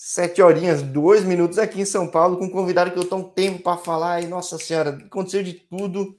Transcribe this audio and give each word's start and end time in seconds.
Sete 0.00 0.40
horinhas, 0.40 0.80
dois 0.80 1.24
minutos 1.24 1.58
aqui 1.58 1.80
em 1.80 1.84
São 1.84 2.06
Paulo, 2.06 2.36
com 2.38 2.44
um 2.44 2.50
convidado 2.50 2.92
que 2.92 2.96
eu 2.96 3.02
estou 3.02 3.18
um 3.18 3.28
tempo 3.28 3.64
para 3.64 3.76
falar. 3.76 4.22
E, 4.22 4.28
nossa 4.28 4.56
senhora, 4.56 4.90
aconteceu 4.90 5.42
de 5.42 5.54
tudo. 5.54 6.16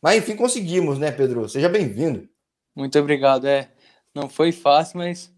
Mas 0.00 0.18
enfim, 0.18 0.36
conseguimos, 0.36 0.96
né, 0.96 1.10
Pedro? 1.10 1.48
Seja 1.48 1.68
bem-vindo. 1.68 2.28
Muito 2.72 2.96
obrigado. 3.00 3.48
É, 3.48 3.68
não 4.14 4.28
foi 4.28 4.52
fácil, 4.52 4.98
mas 4.98 5.28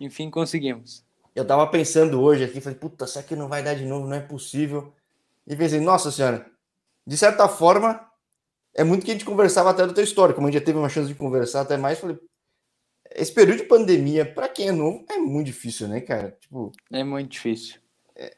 enfim 0.00 0.30
conseguimos. 0.30 1.04
Eu 1.34 1.46
tava 1.46 1.66
pensando 1.66 2.18
hoje 2.18 2.44
aqui, 2.44 2.62
falei, 2.62 2.78
puta, 2.78 3.06
será 3.06 3.22
que 3.22 3.36
não 3.36 3.46
vai 3.46 3.62
dar 3.62 3.74
de 3.74 3.84
novo? 3.84 4.08
Não 4.08 4.16
é 4.16 4.20
possível. 4.20 4.94
E 5.46 5.54
pensei, 5.54 5.80
nossa 5.80 6.10
senhora, 6.10 6.50
de 7.06 7.18
certa 7.18 7.46
forma, 7.46 8.10
é 8.74 8.82
muito 8.82 9.04
que 9.04 9.10
a 9.10 9.14
gente 9.14 9.26
conversava 9.26 9.68
até 9.68 9.86
do 9.86 9.92
teu 9.92 10.02
história, 10.02 10.34
como 10.34 10.46
a 10.46 10.50
gente 10.50 10.60
já 10.60 10.64
teve 10.64 10.78
uma 10.78 10.88
chance 10.88 11.08
de 11.08 11.14
conversar 11.14 11.60
até 11.60 11.76
mais, 11.76 11.98
falei, 11.98 12.18
esse 13.20 13.32
período 13.32 13.58
de 13.58 13.64
pandemia, 13.64 14.24
para 14.24 14.48
quem 14.48 14.68
é 14.68 14.72
novo, 14.72 15.04
é 15.10 15.18
muito 15.18 15.46
difícil, 15.46 15.88
né, 15.88 16.00
cara? 16.00 16.36
Tipo, 16.40 16.72
é 16.90 17.02
muito 17.04 17.30
difícil. 17.30 17.80
É... 18.14 18.36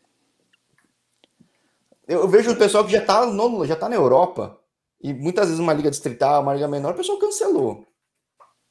Eu, 2.08 2.28
vejo 2.28 2.50
o 2.50 2.56
pessoal 2.56 2.84
que 2.84 2.92
já 2.92 3.04
tá, 3.04 3.26
no, 3.26 3.66
já 3.66 3.76
tá 3.76 3.88
na 3.88 3.96
Europa, 3.96 4.58
e 5.02 5.12
muitas 5.12 5.46
vezes 5.46 5.60
uma 5.60 5.72
liga 5.72 5.90
distrital, 5.90 6.42
uma 6.42 6.54
liga 6.54 6.68
menor, 6.68 6.94
o 6.94 6.96
pessoal 6.96 7.18
cancelou. 7.18 7.86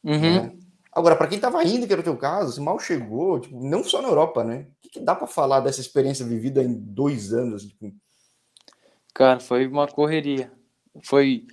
Uhum. 0.03 0.19
Né? 0.19 0.57
Agora, 0.91 1.16
para 1.16 1.27
quem 1.27 1.39
tava 1.39 1.63
indo, 1.63 1.85
que 1.85 1.93
era 1.93 2.02
o 2.02 2.03
teu 2.03 2.17
caso, 2.17 2.53
se 2.53 2.61
mal 2.61 2.80
chegou, 2.80 3.39
tipo, 3.39 3.63
não 3.63 3.83
só 3.83 4.02
na 4.02 4.07
Europa, 4.07 4.44
né? 4.44 4.67
O 4.77 4.81
que, 4.81 4.89
que 4.89 4.99
dá 4.99 5.16
para 5.16 5.27
falar 5.27 5.59
dessa 5.59 5.81
experiência 5.81 6.25
vivida 6.25 6.63
em 6.63 6.73
dois 6.73 7.31
anos? 7.31 7.66
Tipo... 7.66 7.94
Cara, 9.13 9.39
foi 9.39 9.67
uma 9.67 9.88
correria. 9.88 10.52
Foi 11.03 11.45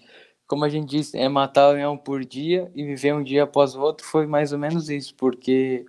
como 0.47 0.65
a 0.65 0.69
gente 0.69 0.89
disse, 0.89 1.19
é 1.19 1.29
matar 1.29 1.75
o 1.89 1.99
por 1.99 2.25
dia 2.25 2.71
e 2.75 2.85
viver 2.85 3.15
um 3.15 3.23
dia 3.23 3.45
após 3.45 3.75
o 3.75 3.81
outro 3.81 4.07
foi 4.07 4.27
mais 4.27 4.53
ou 4.53 4.59
menos 4.59 4.89
isso, 4.89 5.15
porque 5.15 5.85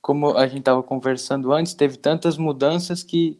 como 0.00 0.36
a 0.36 0.46
gente 0.46 0.60
estava 0.60 0.82
conversando 0.82 1.52
antes, 1.52 1.74
teve 1.74 1.96
tantas 1.96 2.38
mudanças 2.38 3.02
que 3.02 3.38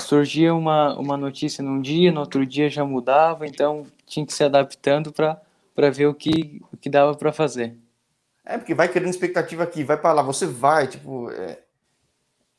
surgia 0.00 0.54
uma, 0.54 0.98
uma 0.98 1.16
notícia 1.16 1.62
num 1.62 1.80
dia, 1.80 2.12
no 2.12 2.20
outro 2.20 2.44
dia 2.44 2.68
já 2.68 2.84
mudava, 2.84 3.46
então 3.46 3.84
tinha 4.06 4.26
que 4.26 4.32
se 4.32 4.44
adaptando 4.44 5.12
para 5.12 5.90
ver 5.90 6.06
o 6.06 6.14
que, 6.14 6.60
o 6.72 6.76
que 6.76 6.90
dava 6.90 7.14
para 7.14 7.32
fazer. 7.32 7.76
É, 8.44 8.58
porque 8.58 8.74
vai 8.74 8.88
criando 8.88 9.10
expectativa 9.10 9.62
aqui, 9.62 9.82
vai 9.82 9.96
para 9.96 10.12
lá, 10.12 10.22
você 10.22 10.46
vai, 10.46 10.86
tipo. 10.86 11.30
É... 11.30 11.60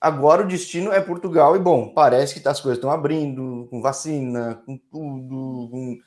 Agora 0.01 0.43
o 0.43 0.47
destino 0.47 0.91
é 0.91 0.99
Portugal 0.99 1.55
e, 1.55 1.59
bom, 1.59 1.89
parece 1.89 2.39
que 2.39 2.47
as 2.47 2.59
coisas 2.59 2.77
estão 2.77 2.91
abrindo, 2.91 3.67
com 3.69 3.81
vacina, 3.81 4.61
com 4.65 4.77
tudo, 4.77 5.69
com 5.71 5.97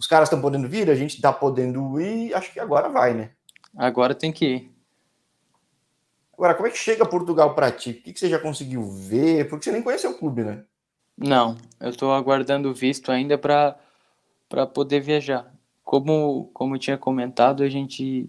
os 0.00 0.06
caras 0.06 0.28
estão 0.28 0.40
podendo 0.40 0.66
vir, 0.66 0.90
a 0.90 0.94
gente 0.94 1.16
está 1.16 1.30
podendo 1.30 2.00
ir, 2.00 2.32
acho 2.32 2.50
que 2.54 2.58
agora 2.58 2.88
vai, 2.88 3.12
né? 3.12 3.32
Agora 3.76 4.14
tem 4.14 4.32
que 4.32 4.46
ir. 4.46 4.74
Agora, 6.32 6.54
como 6.54 6.66
é 6.66 6.70
que 6.70 6.78
chega 6.78 7.04
Portugal 7.04 7.54
para 7.54 7.70
ti? 7.70 7.90
O 7.90 8.02
que, 8.02 8.14
que 8.14 8.18
você 8.18 8.30
já 8.30 8.38
conseguiu 8.38 8.82
ver? 8.82 9.46
Porque 9.46 9.64
você 9.64 9.72
nem 9.72 9.82
conheceu 9.82 10.12
o 10.12 10.18
clube, 10.18 10.42
né? 10.42 10.64
Não, 11.14 11.54
eu 11.78 11.90
estou 11.90 12.14
aguardando 12.14 12.70
o 12.70 12.74
visto 12.74 13.12
ainda 13.12 13.36
para 13.36 13.76
poder 14.72 15.00
viajar. 15.00 15.52
Como, 15.84 16.50
como 16.54 16.76
eu 16.76 16.78
tinha 16.78 16.96
comentado, 16.96 17.62
a 17.62 17.68
gente 17.68 18.26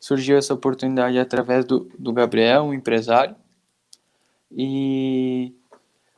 surgiu 0.00 0.38
essa 0.38 0.54
oportunidade 0.54 1.18
através 1.18 1.66
do, 1.66 1.90
do 1.98 2.10
Gabriel, 2.10 2.62
um 2.62 2.72
empresário, 2.72 3.36
e 4.50 5.54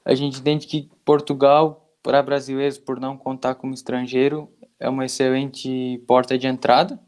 a 0.04 0.14
gente 0.14 0.38
entende 0.38 0.68
que 0.68 0.88
Portugal, 1.04 1.92
para 2.00 2.22
brasileiros, 2.22 2.78
por 2.78 3.00
não 3.00 3.16
contar 3.16 3.56
como 3.56 3.74
estrangeiro, 3.74 4.48
é 4.84 4.88
uma 4.88 5.06
excelente 5.06 5.98
porta 6.06 6.36
de 6.36 6.46
entrada 6.46 7.00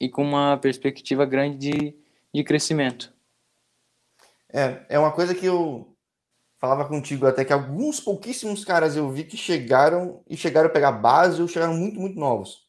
e 0.00 0.08
com 0.08 0.22
uma 0.22 0.56
perspectiva 0.56 1.26
grande 1.26 1.58
de, 1.58 1.96
de 2.32 2.44
crescimento. 2.44 3.12
É, 4.50 4.86
é 4.88 4.98
uma 4.98 5.12
coisa 5.12 5.34
que 5.34 5.44
eu 5.44 5.94
falava 6.58 6.86
contigo 6.86 7.26
até 7.26 7.44
que 7.44 7.52
alguns 7.52 8.00
pouquíssimos 8.00 8.64
caras 8.64 8.96
eu 8.96 9.10
vi 9.10 9.24
que 9.24 9.36
chegaram 9.36 10.22
e 10.26 10.36
chegaram 10.36 10.68
a 10.68 10.72
pegar 10.72 10.92
base 10.92 11.42
ou 11.42 11.46
chegaram 11.46 11.74
muito, 11.74 12.00
muito 12.00 12.18
novos. 12.18 12.66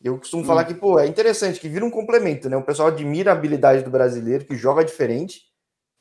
Eu 0.00 0.16
costumo 0.16 0.44
hum. 0.44 0.46
falar 0.46 0.64
que, 0.64 0.74
pô, 0.74 1.00
é 1.00 1.06
interessante, 1.08 1.58
que 1.58 1.68
vira 1.68 1.84
um 1.84 1.90
complemento, 1.90 2.48
né? 2.48 2.56
O 2.56 2.62
pessoal 2.62 2.88
admira 2.88 3.32
a 3.32 3.34
habilidade 3.34 3.82
do 3.82 3.90
brasileiro, 3.90 4.44
que 4.44 4.54
joga 4.54 4.84
diferente, 4.84 5.42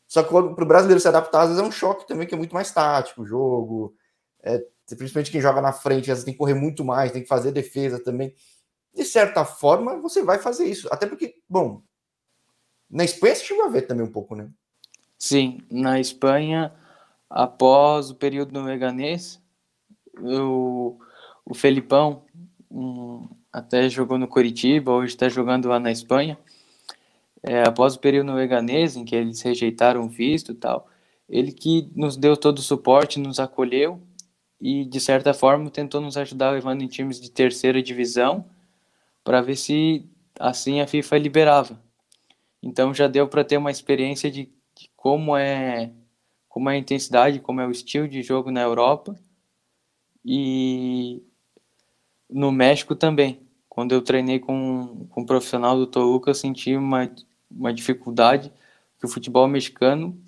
só 0.07 0.21
que 0.21 0.29
para 0.29 0.63
o 0.63 0.67
brasileiro 0.67 1.01
se 1.01 1.07
adaptar, 1.07 1.41
às 1.41 1.49
vezes 1.49 1.63
é 1.63 1.65
um 1.65 1.71
choque 1.71 2.07
também, 2.07 2.27
que 2.27 2.35
é 2.35 2.37
muito 2.37 2.53
mais 2.53 2.71
tático 2.71 3.23
o 3.23 3.25
jogo, 3.25 3.95
é, 4.43 4.63
principalmente 4.95 5.31
quem 5.31 5.41
joga 5.41 5.61
na 5.61 5.73
frente, 5.73 6.03
às 6.11 6.17
vezes 6.17 6.23
tem 6.23 6.33
que 6.33 6.37
correr 6.37 6.53
muito 6.53 6.83
mais, 6.85 7.11
tem 7.11 7.21
que 7.21 7.27
fazer 7.27 7.51
defesa 7.51 8.01
também. 8.01 8.33
De 8.93 9.03
certa 9.03 9.43
forma, 9.43 9.97
você 9.97 10.23
vai 10.23 10.39
fazer 10.39 10.65
isso. 10.65 10.87
Até 10.91 11.05
porque, 11.05 11.35
bom, 11.47 11.81
na 12.89 13.03
Espanha 13.03 13.35
você 13.35 13.43
chegou 13.43 13.65
a 13.65 13.69
ver 13.69 13.83
também 13.83 14.05
um 14.05 14.11
pouco, 14.11 14.35
né? 14.35 14.49
Sim, 15.19 15.59
na 15.69 15.99
Espanha, 15.99 16.73
após 17.29 18.09
o 18.09 18.15
período 18.15 18.53
no 18.53 18.65
Leganês, 18.65 19.41
o, 20.19 20.97
o 21.45 21.53
Felipão 21.53 22.23
um, 22.71 23.27
até 23.51 23.89
jogou 23.89 24.17
no 24.17 24.27
Curitiba, 24.27 24.91
hoje 24.91 25.13
está 25.13 25.27
jogando 25.27 25.67
lá 25.67 25.79
na 25.79 25.91
Espanha. 25.91 26.37
É, 27.43 27.63
após 27.63 27.95
o 27.95 27.99
período 27.99 28.27
no 28.27 28.35
Leganês, 28.35 28.95
em 28.95 29.05
que 29.05 29.15
eles 29.15 29.41
rejeitaram 29.41 30.05
o 30.05 30.09
visto 30.09 30.51
e 30.51 30.55
tal, 30.55 30.87
ele 31.27 31.51
que 31.51 31.91
nos 31.95 32.15
deu 32.15 32.37
todo 32.37 32.59
o 32.59 32.63
suporte, 32.63 33.19
nos 33.19 33.39
acolheu 33.39 34.01
e 34.59 34.85
de 34.85 34.99
certa 34.99 35.33
forma 35.33 35.69
tentou 35.69 36.01
nos 36.01 36.17
ajudar 36.17 36.51
levando 36.51 36.81
em 36.81 36.87
times 36.87 37.19
de 37.19 37.29
terceira 37.31 37.81
divisão 37.81 38.45
para 39.23 39.41
ver 39.41 39.55
se 39.55 40.05
assim 40.39 40.81
a 40.81 40.87
FIFA 40.87 41.17
liberava. 41.17 41.81
Então 42.61 42.93
já 42.93 43.07
deu 43.07 43.27
para 43.27 43.43
ter 43.43 43.57
uma 43.57 43.71
experiência 43.71 44.31
de, 44.31 44.49
de, 44.75 44.89
como 44.95 45.35
é 45.37 45.91
como 46.49 46.69
é 46.69 46.73
a 46.73 46.77
intensidade, 46.77 47.39
como 47.39 47.61
é 47.61 47.67
o 47.67 47.71
estilo 47.71 48.07
de 48.07 48.23
jogo 48.23 48.49
na 48.49 48.61
Europa 48.61 49.15
e 50.25 51.21
no 52.27 52.51
México 52.51 52.95
também. 52.95 53.39
Quando 53.69 53.91
eu 53.91 54.01
treinei 54.01 54.39
com, 54.39 55.05
com 55.11 55.21
um 55.21 55.25
profissional 55.25 55.77
do 55.77 55.85
Toluca, 55.85 56.31
eu 56.31 56.35
senti 56.35 56.75
uma, 56.75 57.11
uma 57.49 57.71
dificuldade 57.71 58.51
que 58.99 59.05
o 59.05 59.09
futebol 59.09 59.47
mexicano 59.47 60.19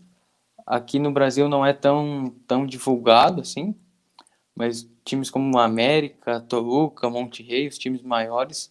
aqui 0.68 1.00
no 1.00 1.12
Brasil 1.12 1.50
não 1.50 1.66
é 1.66 1.73
tão, 1.73 2.31
tão 2.45 2.63
divulgado 2.63 3.41
assim, 3.41 3.75
mas 4.59 4.86
times 5.06 5.30
como 5.30 5.58
América, 5.58 6.42
Toluca, 6.42 7.09
Monte 7.09 7.42
Rei, 7.42 7.70
os 7.70 7.78
times 7.78 8.02
maiores, 8.02 8.70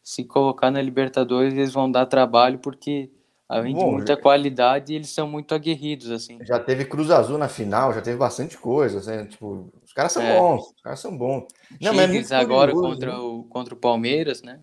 se 0.00 0.22
colocar 0.22 0.70
na 0.70 0.80
Libertadores, 0.80 1.52
eles 1.52 1.72
vão 1.72 1.90
dar 1.90 2.06
trabalho 2.06 2.60
porque 2.60 3.10
além 3.48 3.74
Bom, 3.74 3.86
de 3.86 3.92
muita 3.96 4.14
já... 4.14 4.20
qualidade, 4.20 4.94
eles 4.94 5.10
são 5.10 5.26
muito 5.26 5.52
aguerridos 5.52 6.08
assim. 6.08 6.38
Já 6.44 6.60
teve 6.60 6.84
Cruz 6.84 7.10
Azul 7.10 7.36
na 7.36 7.48
final, 7.48 7.92
já 7.92 8.00
teve 8.00 8.16
bastante 8.16 8.56
coisa, 8.56 9.00
assim, 9.00 9.26
tipo, 9.26 9.72
os 9.84 9.92
caras 9.92 10.12
são 10.12 10.22
é. 10.22 10.38
bons, 10.38 10.68
os 10.68 10.80
caras 10.80 11.00
são 11.00 11.18
bons. 11.18 11.48
Não, 11.80 11.92
mas 11.92 12.30
é 12.30 12.36
agora 12.36 12.70
contra 12.70 13.10
né? 13.10 13.18
o 13.18 13.42
contra 13.50 13.74
o 13.74 13.76
Palmeiras, 13.76 14.40
né? 14.40 14.60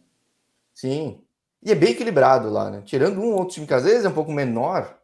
Sim. 0.73 1.19
E 1.61 1.69
é 1.69 1.75
bem 1.75 1.91
equilibrado 1.91 2.49
lá, 2.49 2.71
né? 2.71 2.81
Tirando 2.85 3.19
um 3.19 3.33
outro 3.33 3.55
time 3.55 3.67
que 3.67 3.73
às 3.73 3.83
vezes 3.83 4.05
é 4.05 4.09
um 4.09 4.13
pouco 4.13 4.31
menor, 4.31 4.97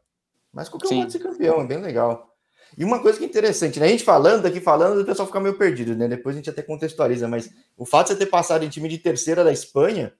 mas 0.53 0.69
qualquer 0.69 0.95
um 0.95 0.99
pode 1.01 1.11
ser 1.11 1.19
campeão, 1.19 1.59
é 1.59 1.67
bem 1.67 1.79
legal. 1.79 2.36
E 2.75 2.83
uma 2.83 2.99
coisa 3.01 3.17
que 3.17 3.23
é 3.23 3.27
interessante, 3.27 3.79
né? 3.79 3.85
A 3.85 3.89
gente 3.89 4.03
falando 4.03 4.45
aqui, 4.45 4.59
falando, 4.59 5.01
o 5.01 5.05
pessoal 5.05 5.27
fica 5.27 5.39
meio 5.39 5.57
perdido, 5.57 5.95
né? 5.95 6.07
Depois 6.07 6.35
a 6.35 6.39
gente 6.39 6.49
até 6.49 6.61
contextualiza, 6.61 7.27
mas 7.27 7.49
o 7.77 7.85
fato 7.85 8.07
de 8.07 8.13
você 8.13 8.19
ter 8.19 8.25
passado 8.25 8.63
em 8.63 8.69
time 8.69 8.89
de 8.89 8.97
terceira 8.97 9.43
da 9.43 9.51
Espanha, 9.51 10.13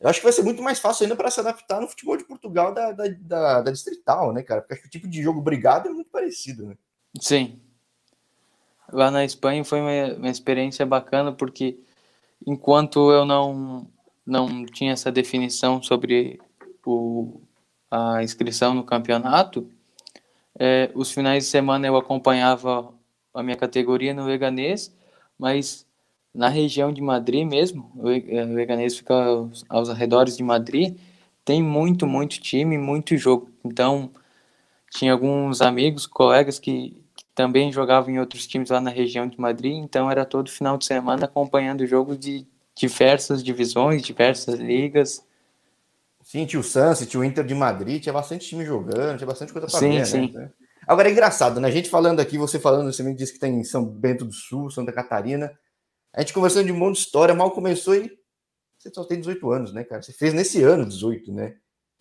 eu 0.00 0.08
acho 0.08 0.20
que 0.20 0.24
vai 0.24 0.32
ser 0.32 0.42
muito 0.42 0.62
mais 0.62 0.78
fácil 0.78 1.04
ainda 1.04 1.16
para 1.16 1.30
se 1.30 1.40
adaptar 1.40 1.80
no 1.80 1.88
futebol 1.88 2.16
de 2.16 2.24
Portugal 2.24 2.72
da, 2.72 2.92
da, 2.92 3.04
da, 3.08 3.62
da, 3.62 3.70
distrital, 3.70 4.32
né, 4.32 4.42
cara? 4.42 4.60
Porque 4.60 4.74
acho 4.74 4.82
que 4.82 4.88
o 4.88 4.90
tipo 4.90 5.08
de 5.08 5.22
jogo 5.22 5.40
brigado 5.40 5.88
é 5.88 5.90
muito 5.90 6.10
parecido, 6.10 6.66
né? 6.66 6.76
Sim. 7.20 7.60
Lá 8.92 9.10
na 9.10 9.24
Espanha 9.24 9.64
foi 9.64 9.80
uma, 9.80 10.14
uma 10.16 10.30
experiência 10.30 10.84
bacana, 10.84 11.32
porque 11.32 11.78
enquanto 12.46 13.10
eu 13.10 13.24
não, 13.24 13.90
não 14.24 14.66
tinha 14.66 14.92
essa 14.92 15.10
definição 15.10 15.82
sobre 15.82 16.38
o, 16.84 17.40
a 17.90 18.22
inscrição 18.22 18.74
no 18.74 18.84
campeonato, 18.84 19.68
é, 20.58 20.90
os 20.94 21.10
finais 21.12 21.44
de 21.44 21.50
semana 21.50 21.86
eu 21.86 21.96
acompanhava 21.96 22.92
a 23.34 23.42
minha 23.42 23.56
categoria 23.56 24.14
no 24.14 24.24
Leganês, 24.24 24.94
mas 25.38 25.86
na 26.34 26.48
região 26.48 26.92
de 26.92 27.00
Madrid 27.00 27.46
mesmo, 27.46 27.90
o 27.96 28.08
Leganês 28.54 28.96
fica 28.96 29.14
aos, 29.14 29.64
aos 29.68 29.90
arredores 29.90 30.36
de 30.36 30.42
Madrid, 30.42 30.96
tem 31.44 31.62
muito, 31.62 32.06
muito 32.06 32.40
time, 32.40 32.76
muito 32.76 33.16
jogo. 33.16 33.50
Então, 33.64 34.10
tinha 34.90 35.12
alguns 35.12 35.60
amigos, 35.62 36.06
colegas 36.06 36.58
que, 36.58 36.96
que 37.14 37.24
também 37.34 37.72
jogavam 37.72 38.14
em 38.14 38.18
outros 38.18 38.46
times 38.46 38.70
lá 38.70 38.80
na 38.80 38.90
região 38.90 39.26
de 39.26 39.40
Madrid, 39.40 39.74
então 39.74 40.10
era 40.10 40.24
todo 40.24 40.50
final 40.50 40.76
de 40.76 40.84
semana 40.84 41.26
acompanhando 41.26 41.86
jogos 41.86 42.18
de 42.18 42.46
diversas 42.74 43.42
divisões, 43.42 44.02
diversas 44.02 44.58
ligas. 44.58 45.24
Sim, 46.26 46.44
tinha 46.44 46.58
o 46.58 46.64
Santos, 46.64 47.06
tinha 47.06 47.20
o 47.20 47.24
Inter 47.24 47.44
de 47.44 47.54
Madrid, 47.54 48.02
tinha 48.02 48.12
bastante 48.12 48.48
time 48.48 48.64
jogando, 48.64 49.16
tinha 49.16 49.28
bastante 49.28 49.52
coisa 49.52 49.68
para 49.68 49.78
ver, 49.78 50.04
sim. 50.04 50.32
né? 50.32 50.50
Agora 50.84 51.08
é 51.08 51.12
engraçado, 51.12 51.60
né? 51.60 51.68
A 51.68 51.70
gente 51.70 51.88
falando 51.88 52.18
aqui, 52.18 52.36
você 52.36 52.58
falando, 52.58 52.92
você 52.92 53.04
me 53.04 53.14
disse 53.14 53.32
que 53.32 53.38
tem 53.38 53.62
São 53.62 53.84
Bento 53.84 54.24
do 54.24 54.32
Sul, 54.32 54.68
Santa 54.68 54.92
Catarina. 54.92 55.56
A 56.12 56.20
gente 56.20 56.32
conversando 56.32 56.66
de 56.66 56.72
um 56.72 56.76
monte 56.76 56.96
de 56.96 57.02
história, 57.02 57.32
mal 57.32 57.52
começou 57.52 57.94
e 57.94 58.10
você 58.76 58.92
só 58.92 59.04
tem 59.04 59.20
18 59.20 59.52
anos, 59.52 59.72
né, 59.72 59.84
cara? 59.84 60.02
Você 60.02 60.12
fez 60.12 60.34
nesse 60.34 60.64
ano 60.64 60.84
18, 60.84 61.32
né? 61.32 61.54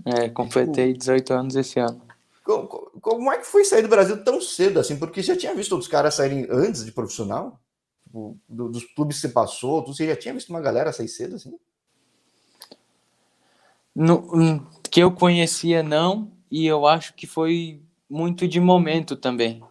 É, 0.04 0.28
completei 0.28 0.94
18 0.94 1.32
anos 1.32 1.56
esse 1.56 1.80
ano. 1.80 2.02
Como, 2.44 2.68
como 2.68 3.32
é 3.32 3.38
que 3.38 3.46
foi 3.46 3.64
sair 3.64 3.84
do 3.84 3.88
Brasil 3.88 4.24
tão 4.24 4.42
cedo 4.42 4.80
assim? 4.80 4.98
Porque 4.98 5.22
você 5.22 5.36
já 5.36 5.38
tinha 5.38 5.54
visto 5.54 5.74
outros 5.74 5.90
caras 5.90 6.16
saírem 6.16 6.48
antes 6.50 6.84
de 6.84 6.92
profissional? 6.92 7.60
Tipo, 8.04 8.40
do, 8.50 8.70
dos 8.70 8.86
clubes 8.86 9.18
que 9.18 9.28
você 9.28 9.30
passou, 9.30 9.86
você 9.86 10.08
já 10.08 10.16
tinha 10.16 10.34
visto 10.34 10.50
uma 10.50 10.62
galera 10.62 10.92
sair 10.92 11.10
cedo 11.10 11.36
assim? 11.36 11.56
No, 13.96 14.68
que 14.92 15.02
eu 15.02 15.12
conhecia, 15.12 15.82
não, 15.82 16.32
e 16.52 16.66
eu 16.66 16.86
acho 16.86 17.14
que 17.14 17.26
foi 17.26 17.82
muito 18.10 18.48
de 18.48 18.60
momento 18.60 19.16
também. 19.16 19.64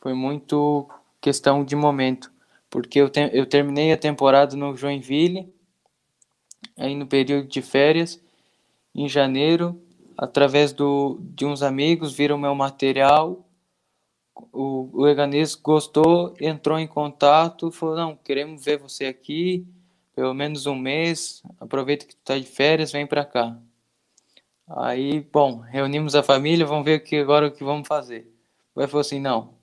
Foi 0.00 0.14
muito 0.14 0.88
questão 1.20 1.64
de 1.64 1.76
momento, 1.76 2.32
porque 2.70 2.98
eu, 3.00 3.08
te, 3.08 3.30
eu 3.32 3.46
terminei 3.46 3.92
a 3.92 3.96
temporada 3.96 4.56
no 4.56 4.76
Joinville, 4.76 5.52
aí 6.76 6.94
no 6.94 7.06
período 7.06 7.46
de 7.46 7.60
férias, 7.60 8.20
em 8.94 9.08
janeiro, 9.08 9.80
através 10.16 10.72
do, 10.72 11.18
de 11.20 11.44
uns 11.44 11.62
amigos, 11.62 12.12
viram 12.12 12.38
meu 12.38 12.54
material, 12.54 13.46
o, 14.52 14.88
o 14.92 15.06
Eganês 15.06 15.54
gostou, 15.54 16.34
entrou 16.40 16.78
em 16.78 16.86
contato, 16.86 17.70
falou, 17.70 17.96
não, 17.96 18.16
queremos 18.16 18.64
ver 18.64 18.78
você 18.78 19.06
aqui, 19.06 19.66
pelo 20.14 20.34
menos 20.34 20.66
um 20.66 20.74
mês, 20.74 21.42
aproveita 21.60 22.06
que 22.06 22.14
tu 22.14 22.22
tá 22.24 22.38
de 22.38 22.44
férias, 22.44 22.92
vem 22.92 23.06
para 23.06 23.24
cá. 23.24 23.56
Aí, 24.68 25.20
bom, 25.20 25.58
reunimos 25.58 26.14
a 26.14 26.22
família, 26.22 26.66
vamos 26.66 26.84
ver 26.84 27.00
que 27.00 27.16
agora 27.16 27.46
o 27.46 27.50
que 27.50 27.64
vamos 27.64 27.86
fazer. 27.88 28.26
Vai 28.74 28.86
falou 28.86 29.00
assim, 29.00 29.20
não, 29.20 29.54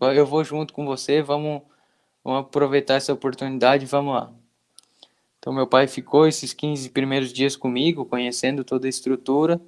eu 0.00 0.26
vou 0.26 0.42
junto 0.42 0.72
com 0.72 0.84
você, 0.84 1.22
vamos, 1.22 1.62
vamos 2.24 2.40
aproveitar 2.40 2.94
essa 2.94 3.12
oportunidade, 3.12 3.86
vamos 3.86 4.14
lá. 4.14 4.32
Então 5.38 5.52
meu 5.52 5.66
pai 5.66 5.86
ficou 5.86 6.26
esses 6.26 6.52
15 6.52 6.90
primeiros 6.90 7.32
dias 7.32 7.56
comigo, 7.56 8.04
conhecendo 8.04 8.62
toda 8.62 8.86
a 8.86 8.90
estrutura. 8.90 9.60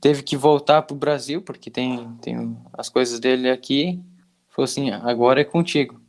Teve 0.00 0.22
que 0.22 0.36
voltar 0.36 0.82
para 0.82 0.94
o 0.94 0.98
Brasil, 0.98 1.42
porque 1.42 1.70
tem, 1.70 2.14
tem 2.16 2.56
as 2.72 2.88
coisas 2.88 3.20
dele 3.20 3.50
aqui. 3.50 4.00
Falou 4.48 4.64
assim, 4.64 4.90
agora 4.90 5.40
é 5.40 5.44
contigo. 5.44 6.00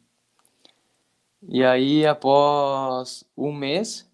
E 1.42 1.64
aí, 1.64 2.06
após 2.06 3.24
um 3.36 3.54
mês, 3.54 4.10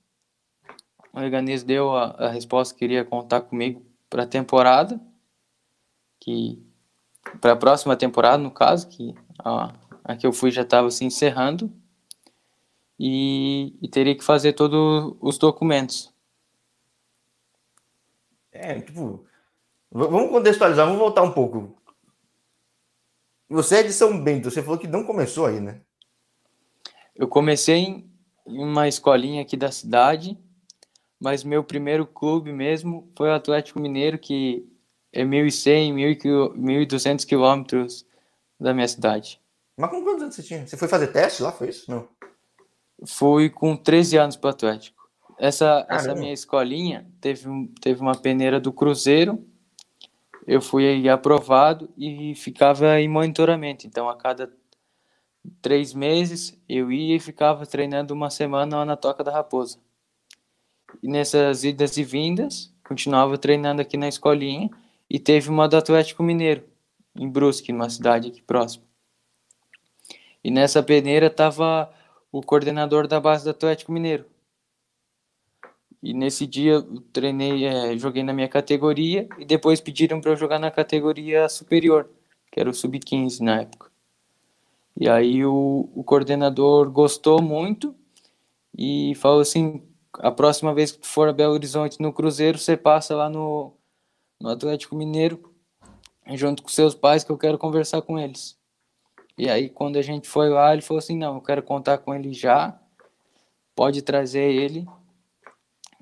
o 1.12 1.20
Eganês 1.20 1.64
deu 1.64 1.96
a, 1.96 2.12
a 2.12 2.30
resposta 2.30 2.74
que 2.74 2.80
queria 2.80 3.04
contar 3.04 3.42
comigo 3.42 3.84
para 4.10 4.24
a 4.24 4.28
temporada, 4.28 5.00
que 6.20 6.62
para 7.42 7.54
a 7.54 7.58
próxima 7.58 7.96
temporada, 7.96 8.38
no 8.38 8.52
caso, 8.52 8.88
que 8.88 9.16
a, 9.40 9.74
a 10.04 10.16
que 10.16 10.28
eu 10.28 10.32
fui 10.32 10.52
já 10.52 10.62
estava 10.62 10.92
se 10.92 11.04
encerrando, 11.04 11.72
e, 12.98 13.76
e, 13.82 13.90
teria 13.90 14.16
que 14.16 14.24
fazer 14.24 14.54
todos 14.54 15.18
os 15.20 15.38
documentos. 15.38 16.14
É, 18.52 18.80
tipo, 18.80 19.26
vamos 19.92 20.32
contextualizar, 20.32 20.86
vamos 20.86 21.02
voltar 21.02 21.24
um 21.24 21.34
pouco. 21.34 21.76
Você 23.50 23.80
é 23.80 23.84
de 23.84 23.92
São 23.92 24.24
Bento, 24.24 24.50
você 24.50 24.64
falou 24.64 24.80
que 24.80 24.88
não 24.88 25.04
começou 25.04 25.46
aí, 25.46 25.60
né? 25.60 25.82
Eu 27.16 27.28
comecei 27.28 27.78
em 27.78 28.10
uma 28.46 28.88
escolinha 28.88 29.42
aqui 29.42 29.56
da 29.56 29.72
cidade, 29.72 30.38
mas 31.20 31.44
meu 31.44 31.64
primeiro 31.64 32.06
clube 32.06 32.52
mesmo 32.52 33.10
foi 33.16 33.30
o 33.30 33.34
Atlético 33.34 33.80
Mineiro, 33.80 34.20
que 34.20 34.68
é 35.14 35.24
1.100, 35.24 35.94
1.200 36.56 37.26
quilômetros 37.26 38.06
da 38.60 38.74
minha 38.74 38.88
cidade. 38.88 39.40
Mas 39.78 39.90
com 39.90 40.04
quantos 40.04 40.24
anos 40.24 40.36
você 40.36 40.44
tinha? 40.44 40.68
Você 40.68 40.78
foi 40.78 40.88
fazer 40.88 41.08
teste 41.08 41.42
lá, 41.42 41.52
foi 41.52 41.70
isso? 41.70 41.90
Não. 41.90 42.08
Fui 43.06 43.50
com 43.50 43.76
13 43.76 44.18
anos 44.18 44.36
para 44.36 44.48
o 44.48 44.52
Atlético. 44.52 45.10
Essa, 45.38 45.86
essa 45.90 46.16
minha 46.16 46.34
escolinha 46.34 47.06
teve, 47.20 47.50
teve 47.82 48.02
uma 48.02 48.16
peneira 48.16 48.60
do 48.60 48.72
Cruzeiro, 48.72 49.46
eu 50.48 50.62
fui 50.62 51.10
aprovado 51.10 51.90
e 51.98 52.34
ficava 52.36 53.00
em 53.00 53.08
monitoramento. 53.08 53.86
Então, 53.88 54.08
a 54.08 54.16
cada 54.16 54.52
três 55.62 55.94
meses, 55.94 56.60
eu 56.68 56.92
ia 56.92 57.16
e 57.16 57.20
ficava 57.20 57.66
treinando 57.66 58.14
uma 58.14 58.30
semana 58.30 58.78
lá 58.78 58.86
na 58.86 58.96
Toca 58.96 59.24
da 59.24 59.32
Raposa. 59.32 59.80
E 61.02 61.08
nessas 61.08 61.64
idas 61.64 61.98
e 61.98 62.04
vindas, 62.04 62.74
continuava 62.88 63.38
treinando 63.38 63.82
aqui 63.82 63.98
na 63.98 64.08
escolinha 64.08 64.70
e 65.10 65.20
teve 65.20 65.50
uma 65.50 65.68
do 65.68 65.78
Atlético 65.78 66.24
Mineiro, 66.24 66.64
em 67.16 67.30
Brusque, 67.30 67.72
numa 67.72 67.90
cidade 67.90 68.30
aqui 68.30 68.42
próxima. 68.42 68.84
E 70.44 70.52
nessa 70.52 70.84
peneira 70.84 71.28
estava 71.28 71.92
o 72.32 72.42
coordenador 72.42 73.08
da 73.08 73.20
base 73.20 73.44
do 73.44 73.50
Atlético 73.50 73.92
Mineiro. 73.92 74.26
E 76.04 76.14
nesse 76.14 76.46
dia 76.46 76.74
eu 76.74 77.02
treinei, 77.12 77.66
é, 77.66 77.98
joguei 77.98 78.22
na 78.22 78.32
minha 78.32 78.48
categoria 78.48 79.28
e 79.40 79.46
depois 79.46 79.82
pediram 79.82 80.22
para 80.22 80.32
eu 80.32 80.36
jogar 80.36 80.60
na 80.60 80.70
categoria 80.70 81.50
superior, 81.50 82.08
que 82.52 82.60
era 82.60 82.70
o 82.70 82.74
sub-15 82.74 83.40
na 83.40 83.62
época. 83.62 83.95
E 84.98 85.10
aí 85.10 85.46
o, 85.46 85.90
o 85.94 86.04
coordenador 86.04 86.90
gostou 86.90 87.42
muito 87.42 87.96
e 88.78 89.14
falou 89.16 89.42
assim: 89.42 89.84
a 90.14 90.32
próxima 90.32 90.74
vez 90.74 90.92
que 90.92 91.00
tu 91.00 91.08
for 91.08 91.28
a 91.28 91.34
Belo 91.34 91.54
Horizonte 91.54 92.02
no 92.02 92.14
Cruzeiro, 92.14 92.58
você 92.58 92.78
passa 92.78 93.16
lá 93.16 93.30
no, 93.30 93.74
no 94.40 94.50
Atlético 94.50 94.96
Mineiro 94.96 95.54
junto 96.34 96.64
com 96.64 96.70
seus 96.70 96.96
pais 96.96 97.24
que 97.24 97.32
eu 97.32 97.38
quero 97.38 97.58
conversar 97.58 98.02
com 98.02 98.18
eles. 98.18 98.58
E 99.38 99.50
aí 99.50 99.70
quando 99.70 99.98
a 99.98 100.02
gente 100.02 100.28
foi 100.30 100.50
lá, 100.50 100.72
ele 100.74 100.82
falou 100.82 101.00
assim: 101.00 101.18
"Não, 101.18 101.36
eu 101.36 101.42
quero 101.42 101.62
contar 101.62 101.98
com 101.98 102.14
ele 102.14 102.34
já. 102.34 102.80
Pode 103.76 104.02
trazer 104.02 104.54
ele". 104.54 104.88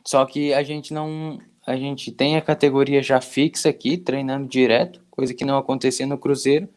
Só 0.05 0.25
que 0.25 0.53
a 0.53 0.61
gente 0.61 0.93
não 0.93 1.39
a 1.65 1.75
gente 1.77 2.11
tem 2.11 2.35
a 2.35 2.41
categoria 2.41 3.01
já 3.01 3.21
fixa 3.21 3.69
aqui, 3.69 3.97
treinando 3.97 4.47
direto, 4.47 5.01
coisa 5.09 5.33
que 5.33 5.45
não 5.45 5.57
acontecia 5.57 6.05
no 6.05 6.17
Cruzeiro. 6.17 6.67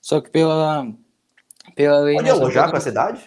Só 0.00 0.20
que 0.20 0.30
pela 0.30 0.86
pela 1.80 2.00
lei 2.00 2.16
Pode 2.16 2.28
alojar 2.28 2.68
para 2.68 2.78
a 2.78 2.82
cidade? 2.82 3.24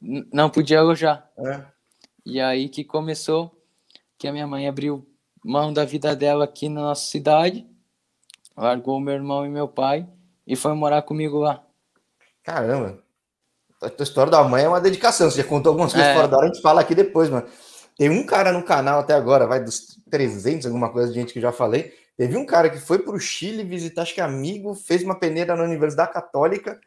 Não 0.00 0.48
podia 0.48 0.78
alojar. 0.78 1.28
É. 1.38 1.60
E 2.24 2.40
aí 2.40 2.68
que 2.68 2.82
começou 2.82 3.54
que 4.16 4.26
a 4.26 4.32
minha 4.32 4.46
mãe 4.46 4.66
abriu 4.66 5.06
mão 5.44 5.70
da 5.70 5.84
vida 5.84 6.16
dela 6.16 6.44
aqui 6.44 6.68
na 6.70 6.80
nossa 6.80 7.06
cidade, 7.06 7.66
largou 8.56 8.98
meu 9.00 9.14
irmão 9.14 9.44
e 9.44 9.50
meu 9.50 9.68
pai 9.68 10.06
e 10.46 10.56
foi 10.56 10.72
morar 10.74 11.02
comigo 11.02 11.38
lá. 11.38 11.62
Caramba. 12.42 12.98
A 13.82 14.02
história 14.02 14.30
da 14.30 14.42
mãe 14.44 14.64
é 14.64 14.68
uma 14.68 14.80
dedicação. 14.80 15.30
Você 15.30 15.42
já 15.42 15.48
contou 15.48 15.70
algumas 15.70 15.92
coisas 15.92 16.10
é. 16.10 16.14
fora 16.14 16.28
da 16.28 16.36
hora, 16.38 16.46
a 16.46 16.52
gente 16.52 16.62
fala 16.62 16.80
aqui 16.80 16.94
depois, 16.94 17.28
mano. 17.28 17.46
Tem 17.98 18.08
um 18.08 18.24
cara 18.24 18.50
no 18.50 18.62
canal 18.62 19.00
até 19.00 19.12
agora, 19.12 19.46
vai 19.46 19.62
dos 19.62 19.98
300, 20.10 20.66
alguma 20.66 20.90
coisa 20.90 21.08
de 21.08 21.14
gente 21.14 21.34
que 21.34 21.40
já 21.40 21.52
falei. 21.52 21.92
Teve 22.16 22.36
um 22.36 22.46
cara 22.46 22.70
que 22.70 22.78
foi 22.78 22.98
para 22.98 23.14
o 23.14 23.20
Chile 23.20 23.62
visitar, 23.62 24.02
acho 24.02 24.14
que 24.14 24.20
amigo, 24.22 24.74
fez 24.74 25.02
uma 25.02 25.18
peneira 25.18 25.54
na 25.54 25.64
Universidade 25.64 26.12
Católica 26.12 26.80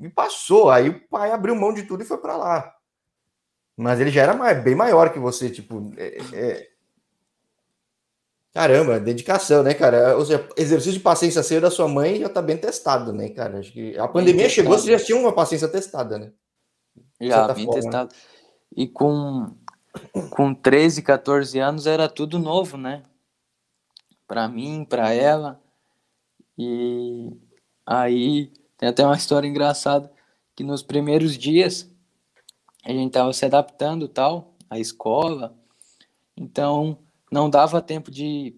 e 0.00 0.08
passou. 0.08 0.70
Aí 0.70 0.88
o 0.88 1.08
pai 1.08 1.30
abriu 1.30 1.54
mão 1.54 1.72
de 1.72 1.82
tudo 1.82 2.02
e 2.02 2.06
foi 2.06 2.18
para 2.18 2.36
lá. 2.36 2.74
Mas 3.76 4.00
ele 4.00 4.10
já 4.10 4.22
era 4.22 4.34
mais, 4.34 4.62
bem 4.62 4.74
maior 4.74 5.12
que 5.12 5.18
você, 5.18 5.50
tipo. 5.50 5.92
É, 5.96 6.18
é... 6.32 6.70
Caramba, 8.52 8.98
dedicação, 8.98 9.62
né, 9.62 9.74
cara? 9.74 10.16
Ou 10.16 10.24
seja, 10.24 10.48
exercício 10.56 10.94
de 10.94 11.00
paciência 11.00 11.42
cedo 11.42 11.62
da 11.62 11.70
sua 11.70 11.86
mãe 11.86 12.18
já 12.18 12.28
tá 12.28 12.42
bem 12.42 12.56
testado, 12.56 13.12
né, 13.12 13.28
cara? 13.28 13.60
Acho 13.60 13.72
que 13.72 13.96
a 13.96 14.08
pandemia 14.08 14.42
bem 14.42 14.50
chegou, 14.50 14.74
testado. 14.74 14.92
você 14.92 14.98
já 14.98 15.04
tinha 15.04 15.18
uma 15.18 15.32
paciência 15.32 15.68
testada, 15.68 16.18
né? 16.18 16.32
Já, 17.20 17.46
bem 17.52 17.64
forma. 17.64 17.80
testado. 17.80 18.14
E 18.76 18.88
com, 18.88 19.54
com 20.30 20.52
13, 20.52 21.02
14 21.02 21.58
anos 21.58 21.86
era 21.86 22.08
tudo 22.08 22.38
novo, 22.38 22.76
né? 22.76 23.04
Para 24.26 24.48
mim, 24.48 24.84
para 24.84 25.12
ela. 25.12 25.60
E 26.58 27.30
aí 27.86 28.52
tem 28.80 28.88
até 28.88 29.04
uma 29.04 29.14
história 29.14 29.46
engraçada 29.46 30.10
que 30.56 30.64
nos 30.64 30.82
primeiros 30.82 31.36
dias 31.36 31.86
a 32.82 32.90
gente 32.90 33.12
tava 33.12 33.30
se 33.30 33.44
adaptando 33.44 34.08
tal 34.08 34.54
à 34.70 34.78
escola. 34.78 35.54
Então, 36.34 36.96
não 37.30 37.50
dava 37.50 37.82
tempo 37.82 38.10
de 38.10 38.56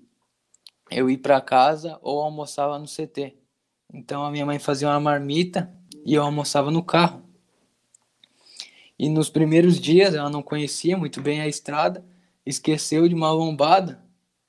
eu 0.89 1.11
ir 1.11 1.19
para 1.19 1.41
casa 1.41 1.99
ou 2.01 2.21
almoçar 2.21 2.67
lá 2.67 2.79
no 2.79 2.87
CT. 2.87 3.37
Então 3.93 4.25
a 4.25 4.31
minha 4.31 4.47
mãe 4.47 4.61
fazia 4.61 4.87
uma 4.87 5.01
marmita 5.01 5.69
e 6.07 6.15
eu 6.15 6.23
almoçava 6.23 6.71
no 6.71 6.85
carro. 6.85 7.25
E 8.97 9.09
nos 9.09 9.29
primeiros 9.29 9.81
dias 9.81 10.15
ela 10.15 10.31
não 10.31 10.41
conhecia 10.41 10.97
muito 10.97 11.21
bem 11.21 11.41
a 11.41 11.49
estrada, 11.49 12.05
esqueceu 12.47 13.09
de 13.09 13.15
uma 13.17 13.33
lombada 13.33 14.01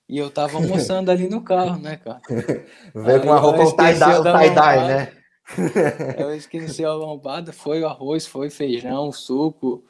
e 0.08 0.20
eu 0.20 0.30
tava 0.30 0.58
almoçando 0.62 1.10
ali 1.10 1.28
no 1.28 1.42
carro, 1.42 1.80
né, 1.80 1.98
cara? 1.98 2.22
Veio 2.94 3.22
com 3.22 3.28
uma 3.28 3.40
roupa 3.40 3.66
tie-dye, 3.76 4.88
né? 4.88 5.23
Eu 6.18 6.34
esqueci 6.34 6.84
a 6.84 6.94
lombada, 6.94 7.52
foi 7.52 7.82
o 7.82 7.88
arroz, 7.88 8.26
foi 8.26 8.50
feijão, 8.50 9.12
suco, 9.12 9.84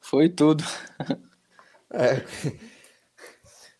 foi 0.00 0.28
tudo. 0.28 0.64
É, 1.92 2.22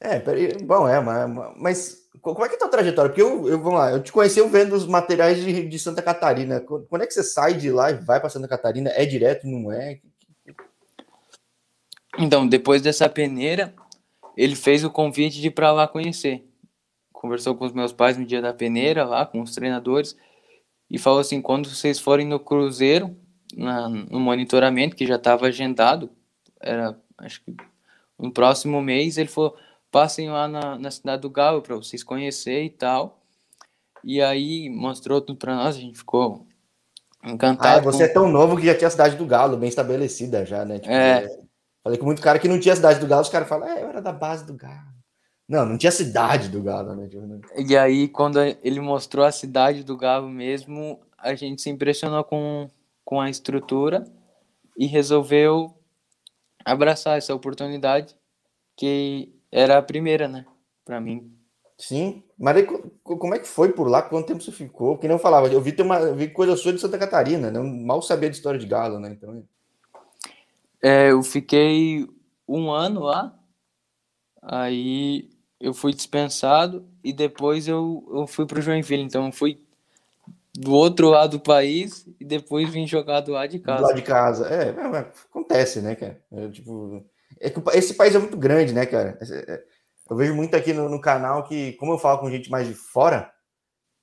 é, 0.01 0.59
bom, 0.65 0.89
é, 0.89 1.01
mas, 1.01 1.57
mas 1.57 2.09
como 2.21 2.45
é 2.45 2.49
que 2.49 2.55
é 2.55 2.57
a 2.57 2.61
tua 2.61 2.69
trajetória? 2.69 3.11
Porque 3.11 3.23
eu, 3.23 3.49
eu, 3.49 3.63
vamos 3.63 3.79
lá, 3.79 3.93
eu 3.93 4.03
te 4.03 4.13
conheci 4.13 4.43
vendo 4.49 4.75
os 4.75 4.87
materiais 4.87 5.39
de, 5.39 5.69
de 5.69 5.79
Santa 5.79 6.03
Catarina. 6.03 6.61
Quando 6.61 7.03
é 7.03 7.07
que 7.07 7.15
você 7.15 7.23
sai 7.23 7.55
de 7.55 7.71
lá 7.71 7.91
e 7.91 7.95
vai 7.95 8.19
para 8.19 8.29
Santa 8.29 8.49
Catarina? 8.49 8.91
É 8.91 9.05
direto, 9.05 9.47
não 9.47 9.71
é? 9.71 10.01
Então, 12.19 12.47
depois 12.47 12.83
dessa 12.83 13.09
peneira, 13.09 13.73
ele 14.37 14.57
fez 14.57 14.85
o 14.85 14.91
convite 14.91 15.41
de 15.41 15.47
ir 15.47 15.53
para 15.53 15.73
lá 15.73 15.87
conhecer. 15.87 16.45
conversou 17.13 17.55
com 17.55 17.65
os 17.65 17.73
meus 17.73 17.93
pais 17.93 18.17
no 18.17 18.27
dia 18.27 18.43
da 18.43 18.53
peneira 18.53 19.05
lá, 19.05 19.25
com 19.25 19.41
os 19.41 19.55
treinadores, 19.55 20.17
e 20.91 20.99
falou 20.99 21.21
assim: 21.21 21.41
quando 21.41 21.69
vocês 21.69 21.99
forem 21.99 22.27
no 22.27 22.41
Cruzeiro, 22.41 23.17
na, 23.57 23.89
no 23.89 24.19
monitoramento, 24.19 24.97
que 24.97 25.07
já 25.07 25.17
estava 25.17 25.47
agendado, 25.47 26.11
era 26.61 26.99
acho 27.19 27.43
que 27.45 27.55
no 28.19 28.33
próximo 28.33 28.83
mês, 28.83 29.17
ele 29.17 29.29
falou: 29.29 29.57
passem 29.91 30.31
lá 30.31 30.49
na, 30.49 30.79
na 30.79 30.91
cidade 30.91 31.23
do 31.23 31.31
Galo 31.31 31.63
para 31.63 31.77
vocês 31.77 32.03
conhecerem 32.03 32.67
e 32.67 32.71
tal. 32.71 33.21
E 34.03 34.21
aí 34.21 34.71
mostrou 34.71 35.21
tudo 35.21 35.39
para 35.39 35.55
nós, 35.55 35.77
a 35.77 35.81
gente 35.81 35.99
ficou 35.99 36.47
encantado. 37.25 37.81
Ah, 37.81 37.93
você 37.93 38.05
com... 38.05 38.11
é 38.11 38.15
tão 38.15 38.29
novo 38.29 38.57
que 38.57 38.67
já 38.67 38.75
tinha 38.75 38.89
a 38.89 38.91
cidade 38.91 39.17
do 39.17 39.27
Galo 39.27 39.57
bem 39.57 39.69
estabelecida 39.69 40.45
já, 40.45 40.65
né? 40.65 40.79
Tipo, 40.79 40.93
é... 40.93 41.29
Falei 41.83 41.99
com 41.99 42.05
muito 42.05 42.21
cara 42.21 42.39
que 42.39 42.49
não 42.49 42.61
tinha 42.61 42.75
a 42.75 42.77
cidade 42.77 43.01
do 43.01 43.07
Galo, 43.07 43.23
os 43.23 43.31
caras 43.31 43.49
falam, 43.49 43.67
é, 43.67 43.83
eu 43.83 43.89
era 43.89 44.03
da 44.03 44.13
base 44.13 44.45
do 44.45 44.55
Galo. 44.55 45.00
Não, 45.51 45.67
não 45.67 45.77
tinha 45.77 45.91
cidade 45.91 46.49
do 46.49 46.63
Galo, 46.63 46.95
né? 46.95 47.09
Tipo, 47.09 47.27
né? 47.27 47.41
E 47.59 47.77
aí, 47.77 48.07
quando 48.07 48.39
ele 48.39 48.79
mostrou 48.79 49.27
a 49.27 49.33
cidade 49.33 49.83
do 49.83 49.97
Galo 49.97 50.29
mesmo, 50.29 51.01
a 51.19 51.35
gente 51.35 51.61
se 51.61 51.69
impressionou 51.69 52.23
com, 52.23 52.71
com 53.05 53.21
a 53.21 53.29
estrutura 53.29 54.05
e 54.79 54.87
resolveu 54.87 55.75
abraçar 56.65 57.19
essa 57.19 57.35
oportunidade 57.35 58.15
que 58.77 59.35
era 59.51 59.77
a 59.77 59.83
primeira, 59.83 60.29
né, 60.29 60.47
para 60.85 61.01
mim. 61.01 61.29
Sim, 61.77 62.23
mas 62.39 62.59
aí, 62.59 62.67
como 63.03 63.35
é 63.35 63.41
que 63.41 63.49
foi 63.49 63.73
por 63.73 63.89
lá? 63.89 64.03
Quanto 64.03 64.29
tempo 64.29 64.41
você 64.41 64.53
ficou? 64.53 64.99
Que 64.99 65.09
nem 65.09 65.17
eu 65.17 65.21
falava, 65.21 65.49
eu 65.49 65.61
vi, 65.61 65.73
ter 65.73 65.83
uma, 65.83 65.99
eu 65.99 66.15
vi 66.15 66.29
coisa 66.29 66.57
sua 66.57 66.73
de 66.73 66.81
Santa 66.81 66.97
Catarina, 66.97 67.51
né? 67.51 67.59
Eu 67.59 67.65
mal 67.65 68.01
sabia 68.01 68.31
de 68.31 68.37
história 68.37 68.61
de 68.61 68.67
galo, 68.67 69.01
né? 69.01 69.11
Então... 69.11 69.43
É, 70.81 71.11
eu 71.11 71.21
fiquei 71.25 72.07
um 72.47 72.71
ano 72.71 73.01
lá, 73.01 73.37
aí 74.41 75.29
eu 75.61 75.75
fui 75.75 75.93
dispensado 75.93 76.89
e 77.05 77.13
depois 77.13 77.69
eu, 77.69 78.03
eu 78.13 78.27
fui 78.27 78.47
para 78.47 78.59
o 78.59 78.63
Joinville, 78.63 79.03
então 79.03 79.27
eu 79.27 79.33
fui 79.33 79.61
do 80.55 80.73
outro 80.73 81.11
lado 81.11 81.39
do 81.39 81.41
país 81.41 82.07
e 82.19 82.25
depois 82.25 82.69
vim 82.71 82.87
jogar 82.87 83.21
do 83.21 83.33
lado 83.33 83.51
de 83.51 83.59
casa. 83.59 83.79
Do 83.79 83.87
lado 83.89 83.97
de 83.97 84.03
casa, 84.03 84.49
é, 84.49 84.71
é, 84.71 84.99
acontece, 85.31 85.81
né, 85.81 85.95
cara? 85.95 86.19
É, 86.33 86.49
tipo, 86.49 87.05
é 87.39 87.51
que 87.51 87.61
esse 87.75 87.95
país 87.95 88.15
é 88.15 88.19
muito 88.19 88.37
grande, 88.37 88.73
né, 88.73 88.87
cara? 88.87 89.19
É, 89.21 89.63
eu 90.09 90.17
vejo 90.17 90.35
muito 90.35 90.57
aqui 90.57 90.73
no, 90.73 90.89
no, 90.89 91.01
canal 91.01 91.45
que, 91.45 91.75
como 91.75 91.93
eu 91.93 91.99
falo 91.99 92.19
com 92.19 92.31
gente 92.31 92.51
mais 92.51 92.67
de 92.67 92.75
fora, 92.75 93.31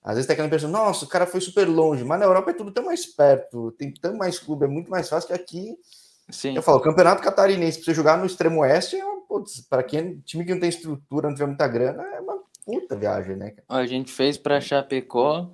às 0.01 0.13
vezes 0.13 0.27
tem 0.27 0.33
aquela 0.35 0.47
impressão, 0.47 0.69
nossa, 0.69 1.03
o 1.03 1.09
cara 1.09 1.25
foi 1.25 1.41
super 1.41 1.67
longe, 1.67 2.03
mas 2.03 2.19
na 2.19 2.25
Europa 2.25 2.51
é 2.51 2.53
tudo 2.53 2.71
tão 2.71 2.85
mais 2.85 3.05
perto, 3.05 3.73
tem 3.73 3.93
tão 3.93 4.15
mais 4.15 4.39
clube, 4.39 4.63
é 4.63 4.67
muito 4.67 4.89
mais 4.89 5.09
fácil 5.09 5.27
que 5.27 5.33
aqui. 5.33 5.75
Sim. 6.29 6.55
Eu 6.55 6.61
falo, 6.61 6.77
o 6.77 6.81
campeonato 6.81 7.21
catarinense, 7.21 7.79
pra 7.79 7.85
você 7.85 7.93
jogar 7.93 8.17
no 8.17 8.25
extremo 8.25 8.61
oeste, 8.61 8.95
é 8.95 9.05
para 9.69 9.83
quem 9.83 10.19
time 10.19 10.45
que 10.45 10.53
não 10.53 10.59
tem 10.59 10.69
estrutura, 10.69 11.27
não 11.27 11.35
tiver 11.35 11.47
muita 11.47 11.67
grana, 11.67 12.03
é 12.03 12.19
uma 12.19 12.39
puta 12.65 12.95
viagem, 12.95 13.35
né? 13.35 13.53
A 13.67 13.85
gente 13.85 14.11
fez 14.11 14.37
para 14.37 14.61
Chapecó, 14.61 15.49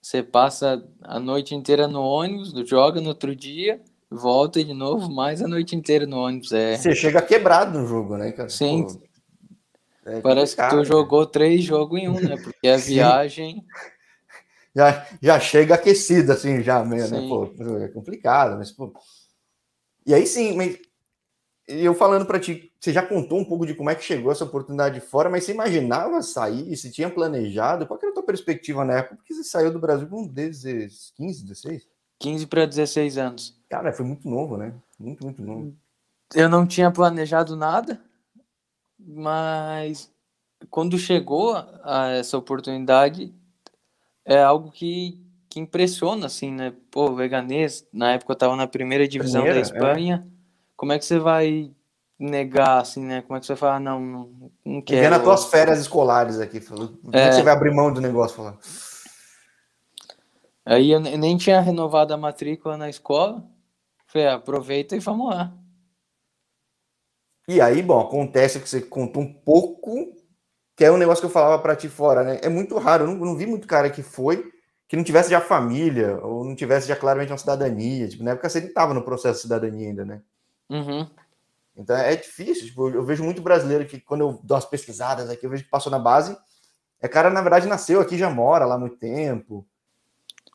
você 0.00 0.22
passa 0.22 0.84
a 1.02 1.20
noite 1.20 1.54
inteira 1.54 1.86
no 1.86 2.02
ônibus, 2.02 2.52
joga 2.68 3.00
no 3.00 3.08
outro 3.08 3.34
dia, 3.34 3.80
volta 4.10 4.62
de 4.62 4.74
novo, 4.74 5.10
mais 5.10 5.42
a 5.42 5.48
noite 5.48 5.74
inteira 5.76 6.06
no 6.06 6.18
ônibus. 6.18 6.52
É... 6.52 6.76
Você 6.76 6.94
chega 6.94 7.22
quebrado 7.22 7.78
no 7.78 7.86
jogo, 7.86 8.16
né, 8.16 8.32
cara? 8.32 8.48
Sim. 8.48 8.84
Pô, 8.84 9.02
é 10.04 10.20
Parece 10.20 10.56
que 10.56 10.68
tu 10.68 10.76
né? 10.76 10.84
jogou 10.84 11.26
três 11.26 11.62
jogos 11.62 12.00
em 12.00 12.08
um, 12.08 12.20
né? 12.20 12.36
Porque 12.36 12.66
a 12.68 12.76
viagem. 12.76 13.64
Já, 14.74 15.06
já 15.20 15.38
chega 15.38 15.74
aquecido, 15.74 16.32
assim, 16.32 16.62
já 16.62 16.84
mesmo, 16.84 17.20
né? 17.20 17.28
Pô, 17.28 17.76
é 17.76 17.88
complicado, 17.88 18.56
mas, 18.56 18.72
pô. 18.72 18.92
E 20.06 20.12
aí 20.12 20.26
sim, 20.26 20.56
mas 20.56 20.78
eu 21.68 21.94
falando 21.94 22.26
para 22.26 22.40
ti, 22.40 22.71
você 22.82 22.92
já 22.92 23.00
contou 23.00 23.38
um 23.38 23.44
pouco 23.44 23.64
de 23.64 23.74
como 23.74 23.90
é 23.90 23.94
que 23.94 24.02
chegou 24.02 24.32
essa 24.32 24.42
oportunidade 24.42 24.98
fora, 24.98 25.30
mas 25.30 25.44
você 25.44 25.52
imaginava 25.52 26.20
sair? 26.20 26.76
Se 26.76 26.90
tinha 26.90 27.08
planejado? 27.08 27.86
Qual 27.86 27.96
era 28.02 28.10
a 28.10 28.14
tua 28.14 28.24
perspectiva 28.24 28.84
na 28.84 28.94
época? 28.94 29.14
Porque 29.14 29.32
você 29.32 29.44
saiu 29.44 29.72
do 29.72 29.78
Brasil 29.78 30.08
com 30.08 30.28
15, 30.28 31.14
16? 31.16 31.86
15 32.18 32.46
para 32.48 32.66
16 32.66 33.18
anos. 33.18 33.56
Cara, 33.70 33.92
foi 33.92 34.04
muito 34.04 34.28
novo, 34.28 34.56
né? 34.56 34.74
Muito, 34.98 35.22
muito 35.22 35.40
novo. 35.40 35.76
Eu 36.34 36.48
não 36.48 36.66
tinha 36.66 36.90
planejado 36.90 37.54
nada, 37.54 38.02
mas 38.98 40.12
quando 40.68 40.98
chegou 40.98 41.54
a 41.84 42.08
essa 42.08 42.36
oportunidade, 42.36 43.32
é 44.24 44.42
algo 44.42 44.72
que, 44.72 45.24
que 45.48 45.60
impressiona, 45.60 46.26
assim, 46.26 46.50
né? 46.50 46.72
Pô, 46.90 47.10
o 47.10 47.14
Veganês, 47.14 47.86
na 47.92 48.14
época 48.14 48.32
eu 48.32 48.36
tava 48.36 48.56
na 48.56 48.66
primeira 48.66 49.06
divisão 49.06 49.42
primeira, 49.42 49.64
da 49.64 49.68
é. 49.68 49.72
Espanha. 49.72 50.26
É. 50.26 50.32
Como 50.74 50.90
é 50.90 50.98
que 50.98 51.04
você 51.04 51.20
vai 51.20 51.72
negar, 52.22 52.80
assim, 52.80 53.04
né? 53.04 53.22
Como 53.22 53.36
é 53.36 53.40
que 53.40 53.46
você 53.46 53.52
vai 53.52 53.60
falar, 53.60 53.80
não, 53.80 54.00
não, 54.00 54.50
não 54.64 54.82
quero. 54.82 55.02
Vendo 55.02 55.16
as 55.16 55.22
tuas 55.22 55.44
férias 55.46 55.78
escolares 55.78 56.38
aqui, 56.38 56.60
falou. 56.60 56.90
É 57.12 57.20
é. 57.20 57.32
você 57.32 57.42
vai 57.42 57.52
abrir 57.52 57.74
mão 57.74 57.92
do 57.92 58.00
negócio, 58.00 58.36
falando? 58.36 58.58
Aí 60.64 60.92
eu 60.92 61.00
nem 61.00 61.36
tinha 61.36 61.60
renovado 61.60 62.14
a 62.14 62.16
matrícula 62.16 62.76
na 62.76 62.88
escola. 62.88 63.44
Falei, 64.06 64.28
ah, 64.28 64.34
aproveita 64.34 64.94
e 64.94 65.00
vamos 65.00 65.30
lá. 65.30 65.52
E 67.48 67.60
aí, 67.60 67.82
bom, 67.82 68.00
acontece 68.00 68.60
que 68.60 68.68
você 68.68 68.80
contou 68.80 69.22
um 69.22 69.32
pouco, 69.32 70.14
que 70.76 70.84
é 70.84 70.92
um 70.92 70.96
negócio 70.96 71.20
que 71.20 71.26
eu 71.26 71.30
falava 71.30 71.60
para 71.60 71.74
ti 71.74 71.88
fora, 71.88 72.22
né? 72.22 72.38
É 72.42 72.48
muito 72.48 72.78
raro, 72.78 73.04
eu 73.04 73.08
não, 73.08 73.16
não, 73.16 73.36
vi 73.36 73.46
muito 73.46 73.66
cara 73.66 73.90
que 73.90 74.02
foi, 74.02 74.48
que 74.86 74.96
não 74.96 75.02
tivesse 75.02 75.30
já 75.30 75.40
família, 75.40 76.20
ou 76.22 76.44
não 76.44 76.54
tivesse 76.54 76.86
já 76.86 76.94
claramente 76.94 77.32
uma 77.32 77.38
cidadania. 77.38 78.08
Tipo, 78.08 78.22
na 78.22 78.32
época 78.32 78.48
você 78.48 78.60
estava 78.60 78.94
no 78.94 79.02
processo 79.02 79.38
de 79.38 79.42
cidadania 79.42 79.88
ainda, 79.88 80.04
né? 80.04 80.22
Uhum. 80.70 81.08
Então 81.76 81.96
é 81.96 82.16
difícil. 82.16 82.66
Tipo, 82.66 82.90
eu 82.90 83.04
vejo 83.04 83.24
muito 83.24 83.40
brasileiro 83.40 83.86
que, 83.86 84.00
quando 84.00 84.20
eu 84.22 84.40
dou 84.42 84.56
as 84.56 84.64
pesquisadas 84.64 85.30
aqui, 85.30 85.46
eu 85.46 85.50
vejo 85.50 85.64
que 85.64 85.70
passou 85.70 85.90
na 85.90 85.98
base. 85.98 86.36
É 87.00 87.08
cara, 87.08 87.30
na 87.30 87.40
verdade, 87.40 87.66
nasceu 87.66 88.00
aqui, 88.00 88.16
já 88.16 88.30
mora 88.30 88.64
lá 88.64 88.76
há 88.76 88.78
muito 88.78 88.96
tempo. 88.96 89.66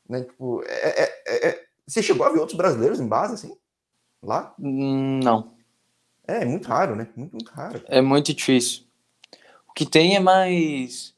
Né? 0.08 0.24
Tipo, 0.24 0.64
é, 0.66 1.04
é, 1.04 1.24
é, 1.28 1.48
é 1.50 1.68
você 1.86 2.04
chegou 2.04 2.26
a 2.26 2.30
ver 2.30 2.40
outros 2.40 2.58
brasileiros 2.58 3.00
em 3.00 3.08
base, 3.08 3.34
assim? 3.34 3.58
Lá? 4.22 4.54
Hum, 4.60 5.20
não. 5.24 5.54
É, 6.28 6.42
é 6.42 6.46
muito 6.46 6.68
raro, 6.68 6.96
né? 6.96 7.08
Muito, 7.16 7.32
muito 7.32 7.50
raro. 7.52 7.82
É 7.88 8.02
muito 8.02 8.34
difícil. 8.34 8.84
O 9.70 9.74
que 9.74 9.86
tem 9.86 10.16
é 10.16 10.20
mais. 10.20 11.16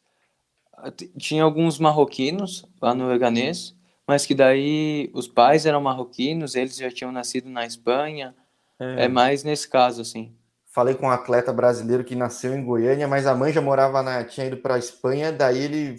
Tinha 1.17 1.43
alguns 1.43 1.79
marroquinos 1.79 2.65
lá 2.81 2.93
no 2.93 3.07
Veganês, 3.07 3.75
mas 4.07 4.25
que 4.25 4.35
daí 4.35 5.09
os 5.13 5.27
pais 5.27 5.65
eram 5.65 5.81
marroquinos, 5.81 6.55
eles 6.55 6.77
já 6.77 6.89
tinham 6.91 7.11
nascido 7.11 7.49
na 7.49 7.65
Espanha. 7.65 8.35
É, 8.79 9.05
é 9.05 9.07
mais 9.07 9.43
nesse 9.43 9.67
caso, 9.67 10.01
assim. 10.01 10.35
Falei 10.65 10.95
com 10.95 11.07
um 11.07 11.11
atleta 11.11 11.51
brasileiro 11.51 12.03
que 12.03 12.15
nasceu 12.15 12.53
em 12.53 12.63
Goiânia, 12.63 13.07
mas 13.07 13.25
a 13.25 13.35
mãe 13.35 13.51
já 13.51 13.61
morava 13.61 14.01
na. 14.01 14.23
tinha 14.23 14.47
ido 14.47 14.57
para 14.57 14.75
a 14.75 14.79
Espanha, 14.79 15.31
daí 15.31 15.57
ele. 15.57 15.95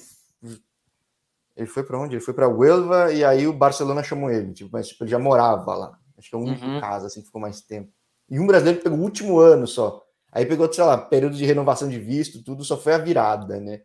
Ele 1.57 1.67
foi 1.67 1.83
para 1.83 1.99
onde? 1.99 2.15
Ele 2.15 2.25
foi 2.25 2.33
para 2.33 2.49
Huelva 2.49 3.13
e 3.13 3.23
aí 3.23 3.47
o 3.47 3.53
Barcelona 3.53 4.03
chamou 4.03 4.31
ele. 4.31 4.53
Tipo, 4.53 4.71
mas 4.73 4.89
tipo, 4.89 5.05
ele 5.05 5.11
já 5.11 5.19
morava 5.19 5.75
lá. 5.75 5.99
Acho 6.17 6.31
que 6.31 6.35
é 6.35 6.39
o 6.39 6.43
único 6.43 6.65
uhum. 6.65 6.81
caso 6.81 7.07
assim 7.07 7.21
que 7.21 7.27
ficou 7.27 7.41
mais 7.41 7.61
tempo. 7.61 7.93
E 8.31 8.39
um 8.39 8.47
brasileiro 8.47 8.81
pegou 8.81 8.99
o 8.99 9.03
último 9.03 9.39
ano 9.39 9.67
só. 9.67 10.03
Aí 10.33 10.47
pegou, 10.47 10.73
sei 10.73 10.85
lá, 10.85 10.97
período 10.97 11.37
de 11.37 11.45
renovação 11.45 11.89
de 11.89 11.99
visto, 11.99 12.43
tudo, 12.43 12.65
só 12.65 12.79
foi 12.79 12.95
a 12.95 12.99
virada, 12.99 13.59
né? 13.59 13.83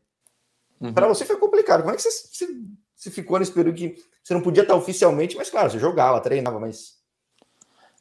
Uhum. 0.80 0.94
Para 0.94 1.08
você 1.08 1.26
foi 1.26 1.38
complicado. 1.38 1.82
Como 1.82 1.92
é 1.92 1.96
que 1.96 2.02
você, 2.02 2.12
você, 2.12 2.48
você, 2.96 3.10
ficou 3.10 3.40
nesse 3.40 3.52
período 3.52 3.76
que 3.76 3.96
você 4.24 4.34
não 4.34 4.42
podia 4.42 4.62
estar 4.62 4.76
oficialmente, 4.76 5.36
mas 5.36 5.50
claro, 5.50 5.72
você 5.72 5.80
jogava, 5.80 6.22
treinava, 6.22 6.60
mas. 6.60 7.04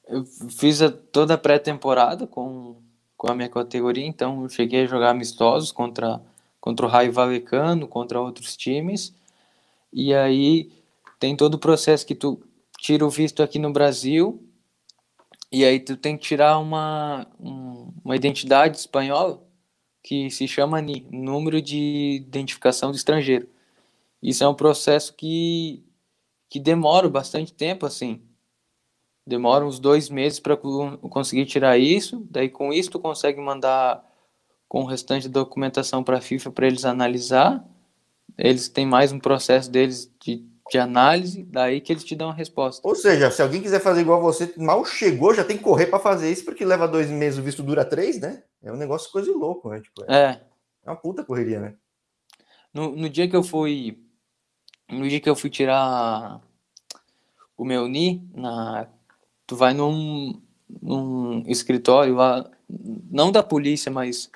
Eu 0.09 0.25
fiz 0.25 0.83
a, 0.83 0.91
toda 0.91 1.35
a 1.35 1.39
pré-temporada 1.39 2.27
com, 2.27 2.77
com 3.17 3.31
a 3.31 3.35
minha 3.35 3.49
categoria, 3.49 4.07
então 4.07 4.43
eu 4.43 4.49
cheguei 4.49 4.85
a 4.85 4.87
jogar 4.87 5.11
amistosos 5.11 5.73
contra, 5.73 6.21
contra 6.61 6.87
o 6.87 6.89
Raio 6.89 7.13
Valecano, 7.13 7.89
contra 7.89 8.21
outros 8.21 8.57
times. 8.57 9.15
E 9.93 10.15
aí 10.15 10.73
tem 11.19 11.37
todo 11.37 11.55
o 11.55 11.59
processo 11.59 12.07
que 12.07 12.15
tu 12.15 12.41
tira 12.79 13.05
o 13.07 13.11
visto 13.11 13.43
aqui 13.43 13.59
no 13.59 13.73
Brasil 13.73 14.43
e 15.55 15.65
aí 15.65 15.79
tu 15.79 15.97
tem 15.97 16.19
que 16.19 16.25
tirar 16.25 16.59
uma, 16.59 17.29
uma 17.39 18.17
identidade 18.17 18.77
espanhola 18.77 19.41
que 20.03 20.29
se 20.29 20.49
chama 20.49 20.83
NI, 20.83 21.07
Número 21.13 21.63
de 21.63 22.17
Identificação 22.27 22.91
do 22.91 22.97
Estrangeiro. 22.97 23.49
Isso 24.21 24.43
é 24.43 24.49
um 24.49 24.55
processo 24.55 25.15
que, 25.15 25.85
que 26.51 26.59
demora 26.59 27.09
bastante 27.09 27.53
tempo, 27.53 27.87
assim. 27.87 28.21
Demora 29.27 29.65
uns 29.65 29.79
dois 29.79 30.11
meses 30.11 30.39
para 30.39 30.57
conseguir 30.57 31.47
tirar 31.47 31.79
isso. 31.79 32.27
Daí 32.31 32.49
com 32.49 32.73
isso 32.73 32.91
tu 32.91 32.99
consegue 32.99 33.41
mandar 33.41 34.05
com 34.69 34.83
o 34.83 34.87
restante 34.87 35.29
da 35.29 35.41
documentação 35.41 36.05
para 36.05 36.19
a 36.19 36.21
FIFA 36.21 36.51
para 36.51 36.67
eles 36.67 36.85
analisar. 36.85 37.65
Eles 38.37 38.69
têm 38.69 38.85
mais 38.85 39.13
um 39.13 39.19
processo 39.19 39.71
deles 39.71 40.11
de 40.21 40.45
de 40.71 40.79
análise, 40.79 41.43
daí 41.45 41.81
que 41.81 41.93
eles 41.93 42.05
te 42.05 42.17
dão 42.17 42.31
a 42.31 42.35
resposta. 42.35 42.87
Ou 42.87 42.95
seja, 42.95 43.31
se 43.31 43.43
alguém 43.43 43.61
quiser 43.61 43.81
fazer 43.81 44.01
igual 44.01 44.21
você, 44.21 44.53
mal 44.57 44.85
chegou, 44.85 45.35
já 45.35 45.45
tem 45.45 45.59
que 45.59 45.63
correr 45.63 45.87
para 45.87 45.99
fazer 45.99 46.31
isso, 46.31 46.45
porque 46.45 46.65
leva 46.65 46.89
dois 46.89 47.11
meses, 47.11 47.39
o 47.39 47.43
visto 47.43 47.63
dura 47.63 47.85
três, 47.85 48.19
né? 48.19 48.43
É 48.63 48.73
um 48.73 48.77
negócio 48.77 49.11
coisa 49.11 49.31
de 49.31 49.37
louco, 49.37 49.69
né? 49.69 49.81
Tipo, 49.81 50.05
é, 50.09 50.17
é. 50.17 50.41
é 50.85 50.91
uma 50.91 50.97
puta 50.97 51.23
correria, 51.23 51.61
né? 51.61 51.75
No, 52.73 52.97
no 52.97 53.09
dia 53.09 53.29
que 53.29 53.37
eu 53.37 53.43
fui. 53.43 54.03
No 54.89 55.09
dia 55.09 55.21
que 55.21 55.29
eu 55.29 55.37
fui 55.37 55.51
tirar 55.51 56.41
o 57.57 57.65
meu 57.65 57.87
NI, 57.87 58.27
na, 58.35 58.89
tu 59.47 59.57
vai 59.57 59.75
num, 59.75 60.41
num 60.83 61.43
escritório 61.47 62.15
lá, 62.15 62.51
não 63.11 63.31
da 63.31 63.43
polícia, 63.43 63.91
mas 63.91 64.31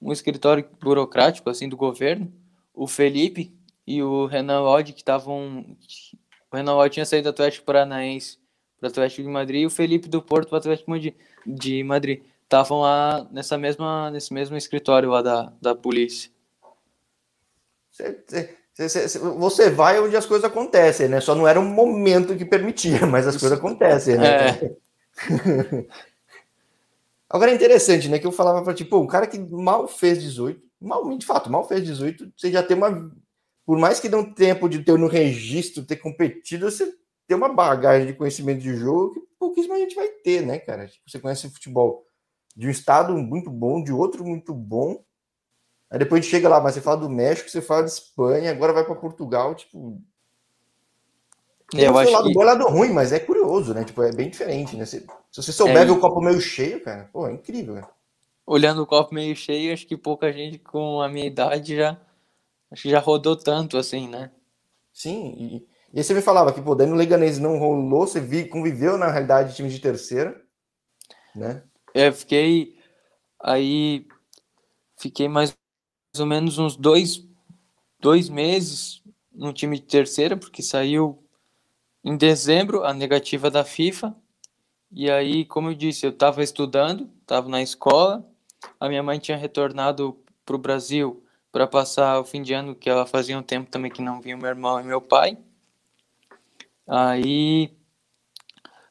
um 0.00 0.12
escritório 0.12 0.68
burocrático 0.80 1.50
assim 1.50 1.68
do 1.68 1.76
governo, 1.76 2.32
o 2.72 2.86
Felipe 2.86 3.52
e 3.86 4.02
o 4.02 4.26
Renan 4.26 4.60
Lodge 4.60 4.92
que 4.92 5.00
estavam 5.00 5.76
o 6.50 6.56
Renan 6.56 6.74
Lodge 6.74 6.94
tinha 6.94 7.06
saído 7.06 7.24
do 7.24 7.30
Atlético 7.30 7.66
Paranaense 7.66 8.38
para 8.78 8.86
o 8.86 8.90
Atlético 8.90 9.22
de 9.22 9.28
Madrid 9.28 9.62
e 9.62 9.66
o 9.66 9.70
Felipe 9.70 10.08
do 10.08 10.22
Porto 10.22 10.48
para 10.48 10.56
o 10.56 10.58
Atlético 10.58 10.92
de 11.46 11.82
Madrid 11.82 12.22
estavam 12.44 12.80
lá 12.80 13.26
nessa 13.30 13.58
mesma 13.58 14.10
nesse 14.10 14.32
mesmo 14.32 14.56
escritório 14.56 15.10
lá 15.10 15.20
da, 15.20 15.52
da 15.60 15.74
polícia. 15.74 16.30
Você 18.78 19.70
vai 19.70 19.98
onde 19.98 20.16
as 20.16 20.24
coisas 20.24 20.44
acontecem, 20.44 21.08
né? 21.08 21.20
Só 21.20 21.34
não 21.34 21.48
era 21.48 21.58
um 21.58 21.64
momento 21.64 22.36
que 22.36 22.44
permitia, 22.44 23.04
mas 23.06 23.26
as 23.26 23.36
coisas 23.36 23.58
acontecem, 23.58 24.16
né? 24.16 24.50
É. 24.50 24.76
Agora 27.28 27.50
é 27.50 27.54
interessante, 27.54 28.08
né? 28.08 28.18
Que 28.18 28.26
eu 28.26 28.32
falava 28.32 28.62
para 28.62 28.72
tipo, 28.72 28.96
um 28.98 29.06
cara 29.06 29.26
que 29.26 29.38
mal 29.38 29.88
fez 29.88 30.22
18, 30.22 30.62
mal, 30.80 31.18
de 31.18 31.26
fato, 31.26 31.50
mal 31.50 31.66
fez 31.66 31.82
18, 31.84 32.32
você 32.36 32.52
já 32.52 32.62
tem 32.62 32.76
uma. 32.76 33.10
Por 33.66 33.78
mais 33.78 34.00
que 34.00 34.08
não 34.08 34.32
tenha 34.32 34.54
podido 34.54 34.84
ter 34.84 34.96
no 34.96 35.08
registro, 35.08 35.84
ter 35.84 35.96
competido, 35.96 36.70
você 36.70 36.90
tem 37.26 37.36
uma 37.36 37.50
bagagem 37.50 38.06
de 38.06 38.14
conhecimento 38.14 38.62
de 38.62 38.74
jogo 38.74 39.12
que 39.12 39.20
pouquíssima 39.38 39.76
gente 39.76 39.94
vai 39.94 40.08
ter, 40.08 40.46
né, 40.46 40.58
cara? 40.58 40.86
Tipo, 40.86 41.10
você 41.10 41.18
conhece 41.18 41.50
futebol 41.50 42.06
de 42.56 42.66
um 42.66 42.70
estado 42.70 43.12
muito 43.14 43.50
bom, 43.50 43.82
de 43.84 43.92
outro 43.92 44.24
muito 44.24 44.54
bom. 44.54 45.04
Aí 45.90 45.98
depois 45.98 46.20
a 46.20 46.22
gente 46.22 46.30
chega 46.30 46.48
lá, 46.48 46.60
mas 46.60 46.74
você 46.74 46.80
fala 46.80 46.98
do 46.98 47.08
México, 47.08 47.48
você 47.48 47.62
fala 47.62 47.84
de 47.84 47.90
Espanha, 47.90 48.50
agora 48.50 48.72
vai 48.72 48.84
para 48.84 48.94
Portugal, 48.94 49.54
tipo, 49.54 50.00
eu 51.74 51.98
acho 51.98 52.12
lado 52.12 52.28
que... 52.28 52.34
bom 52.34 52.42
lado 52.42 52.66
ruim, 52.66 52.90
mas 52.90 53.12
é 53.12 53.18
curioso, 53.18 53.74
né? 53.74 53.84
Tipo, 53.84 54.02
é 54.02 54.12
bem 54.12 54.30
diferente, 54.30 54.74
né? 54.76 54.86
Se, 54.86 55.00
se 55.00 55.42
você 55.42 55.52
souber 55.52 55.76
é... 55.76 55.84
ver 55.84 55.90
o 55.90 56.00
copo 56.00 56.20
meio 56.20 56.40
cheio, 56.40 56.82
cara, 56.82 57.10
pô, 57.12 57.26
é 57.26 57.32
incrível, 57.32 57.74
né? 57.74 57.82
Olhando 58.46 58.82
o 58.82 58.86
copo 58.86 59.14
meio 59.14 59.36
cheio, 59.36 59.74
acho 59.74 59.86
que 59.86 59.96
pouca 59.96 60.32
gente 60.32 60.58
com 60.58 61.02
a 61.02 61.08
minha 61.08 61.26
idade 61.26 61.76
já 61.76 62.00
acho 62.70 62.82
que 62.82 62.90
já 62.90 62.98
rodou 62.98 63.36
tanto 63.36 63.76
assim, 63.76 64.08
né? 64.08 64.30
Sim, 64.92 65.34
e, 65.38 65.68
e 65.92 65.98
aí 65.98 66.04
você 66.04 66.14
me 66.14 66.22
falava 66.22 66.52
que, 66.52 66.62
pô, 66.62 66.74
daí 66.74 66.86
no 66.86 66.96
Leganês 66.96 67.38
não 67.38 67.58
rolou, 67.58 68.06
você 68.06 68.20
vi, 68.20 68.46
conviveu 68.46 68.96
na 68.96 69.10
realidade 69.10 69.50
de 69.50 69.56
time 69.56 69.68
de 69.68 69.78
terceira, 69.78 70.40
né? 71.34 71.62
É, 71.94 72.10
fiquei 72.10 72.78
aí 73.40 74.06
fiquei 74.96 75.28
mais 75.28 75.54
ou 76.20 76.26
menos 76.26 76.58
uns 76.58 76.76
dois, 76.76 77.26
dois 78.00 78.28
meses 78.28 79.02
no 79.32 79.52
time 79.52 79.78
de 79.78 79.84
terceira, 79.84 80.36
porque 80.36 80.62
saiu 80.62 81.22
em 82.04 82.16
dezembro, 82.16 82.84
a 82.84 82.92
negativa 82.92 83.50
da 83.50 83.64
FIFA. 83.64 84.14
E 84.90 85.10
aí, 85.10 85.44
como 85.44 85.70
eu 85.70 85.74
disse, 85.74 86.06
eu 86.06 86.10
estava 86.10 86.42
estudando, 86.42 87.10
estava 87.20 87.48
na 87.48 87.62
escola. 87.62 88.26
A 88.80 88.88
minha 88.88 89.02
mãe 89.02 89.18
tinha 89.18 89.36
retornado 89.36 90.18
para 90.44 90.56
o 90.56 90.58
Brasil 90.58 91.22
para 91.52 91.66
passar 91.66 92.20
o 92.20 92.24
fim 92.24 92.42
de 92.42 92.52
ano, 92.52 92.74
que 92.74 92.88
ela 92.88 93.06
fazia 93.06 93.38
um 93.38 93.42
tempo 93.42 93.70
também 93.70 93.90
que 93.90 94.02
não 94.02 94.20
vinha 94.20 94.36
meu 94.36 94.48
irmão 94.48 94.80
e 94.80 94.84
meu 94.84 95.00
pai. 95.00 95.36
Aí, 96.86 97.70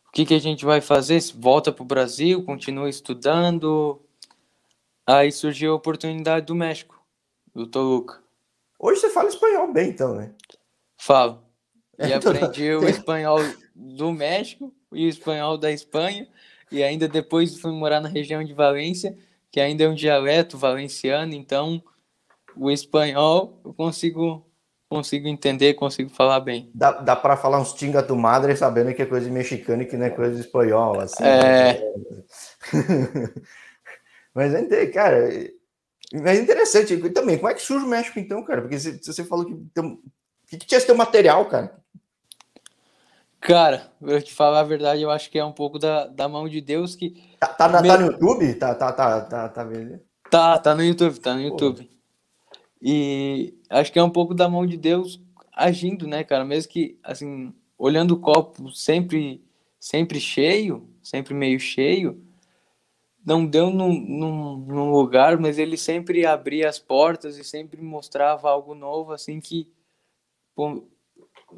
o 0.08 0.12
que, 0.12 0.26
que 0.26 0.34
a 0.34 0.40
gente 0.40 0.66
vai 0.66 0.82
fazer? 0.82 1.20
Volta 1.36 1.72
para 1.72 1.84
o 1.84 1.86
Brasil, 1.86 2.44
continua 2.44 2.90
estudando. 2.90 4.02
Aí 5.06 5.32
surgiu 5.32 5.72
a 5.72 5.76
oportunidade 5.76 6.46
do 6.46 6.56
México, 6.56 6.97
do 7.58 7.66
Toluca. 7.66 8.20
Hoje 8.80 9.02
você 9.02 9.10
fala 9.10 9.30
espanhol 9.30 9.74
bem, 9.74 9.90
então, 9.90 10.14
né? 10.14 10.32
Falo. 10.96 11.42
E 11.98 12.06
então, 12.06 12.32
aprendi 12.32 12.72
o 12.76 12.88
espanhol 12.88 13.40
do 13.76 14.12
México 14.12 14.72
e 14.94 15.08
o 15.08 15.10
espanhol 15.10 15.58
da 15.58 15.72
Espanha. 15.72 16.28
E 16.72 16.84
ainda 16.84 17.08
depois 17.08 17.60
fui 17.60 17.72
morar 17.72 18.00
na 18.00 18.10
região 18.10 18.44
de 18.44 18.54
Valência, 18.54 19.18
que 19.52 19.60
ainda 19.60 19.86
é 19.86 19.90
um 19.90 19.96
dialeto 19.96 20.56
valenciano. 20.56 21.34
Então, 21.34 21.82
o 22.56 22.70
espanhol 22.70 23.60
eu 23.66 23.74
consigo 23.74 24.46
consigo 24.88 25.28
entender, 25.28 25.74
consigo 25.74 26.12
falar 26.12 26.40
bem. 26.40 26.70
Dá, 26.74 26.92
dá 26.92 27.16
para 27.16 27.36
falar 27.36 27.60
uns 27.60 27.74
tinga 27.74 28.02
tu 28.04 28.16
madre 28.16 28.56
sabendo 28.56 28.94
que 28.94 29.02
é 29.02 29.06
coisa 29.06 29.26
de 29.26 29.32
mexicano 29.32 29.82
e 29.82 29.86
que 29.86 29.98
não 29.98 30.06
é 30.06 30.10
coisa 30.12 30.36
de 30.36 30.42
espanhol, 30.42 31.00
assim. 31.00 31.24
É. 31.24 31.74
Né? 31.74 33.34
Mas 34.34 34.54
é, 34.54 34.86
cara, 34.86 35.28
é 36.14 36.36
interessante 36.36 36.98
também. 37.10 37.38
Como 37.38 37.50
é 37.50 37.54
que 37.54 37.62
surge 37.62 37.86
o 37.86 37.90
México 37.90 38.20
então, 38.20 38.44
cara? 38.44 38.62
Porque 38.62 38.80
se 38.80 39.00
você 39.04 39.24
falou 39.24 39.46
que 39.46 39.56
tem, 39.74 39.84
o 39.84 40.00
que, 40.48 40.58
que 40.58 40.66
tinha 40.66 40.78
esse 40.78 40.88
teu 40.88 40.96
material, 40.96 41.46
cara? 41.46 41.76
Cara, 43.40 43.92
eu 44.02 44.22
te 44.22 44.34
falar 44.34 44.62
a 44.62 44.64
verdade, 44.64 45.02
eu 45.02 45.12
acho 45.12 45.30
que 45.30 45.38
é 45.38 45.46
um 45.46 45.52
pouco 45.52 45.78
da, 45.78 46.08
da 46.08 46.28
mão 46.28 46.50
de 46.50 46.60
Deus 46.60 46.96
que. 46.96 47.22
Tá, 47.40 47.48
tá, 47.48 47.68
na, 47.68 47.82
tá 47.82 47.98
no 47.98 48.06
YouTube? 48.08 48.54
Tá, 48.56 48.76
tá, 48.76 48.92
tá, 48.92 49.22
tá, 49.22 49.50
tá 49.50 49.64
vendo? 49.64 50.00
Tá, 50.30 50.58
tá 50.58 50.76
no 50.76 50.84
YouTube, 50.84 51.20
tá 51.20 51.34
no 51.34 51.42
YouTube. 51.42 51.90
E 52.82 53.54
acho 53.70 53.92
que 53.92 54.00
é 54.00 54.04
um 54.04 54.10
pouco 54.10 54.34
da 54.34 54.50
mão 54.50 54.66
de 54.66 54.78
Deus 54.78 55.22
agindo, 55.54 56.08
né, 56.08 56.24
cara? 56.24 56.46
Mesmo 56.46 56.72
que, 56.72 56.98
assim, 57.04 57.54
olhando 57.78 58.12
o 58.12 58.20
copo 58.20 58.72
sempre, 58.72 59.44
sempre 59.80 60.20
cheio, 60.20 60.90
sempre 61.02 61.34
meio 61.34 61.60
cheio, 61.60 62.22
não 63.28 63.46
deu 63.46 63.70
num, 63.70 63.92
num, 63.92 64.56
num 64.56 64.92
lugar, 64.92 65.38
mas 65.38 65.60
ele 65.60 65.76
sempre 65.76 66.26
abria 66.26 66.70
as 66.70 66.80
portas 66.80 67.38
e 67.38 67.44
sempre 67.44 67.82
mostrava 67.82 68.50
algo 68.50 68.74
novo, 68.74 69.12
assim, 69.12 69.42
que 69.42 69.70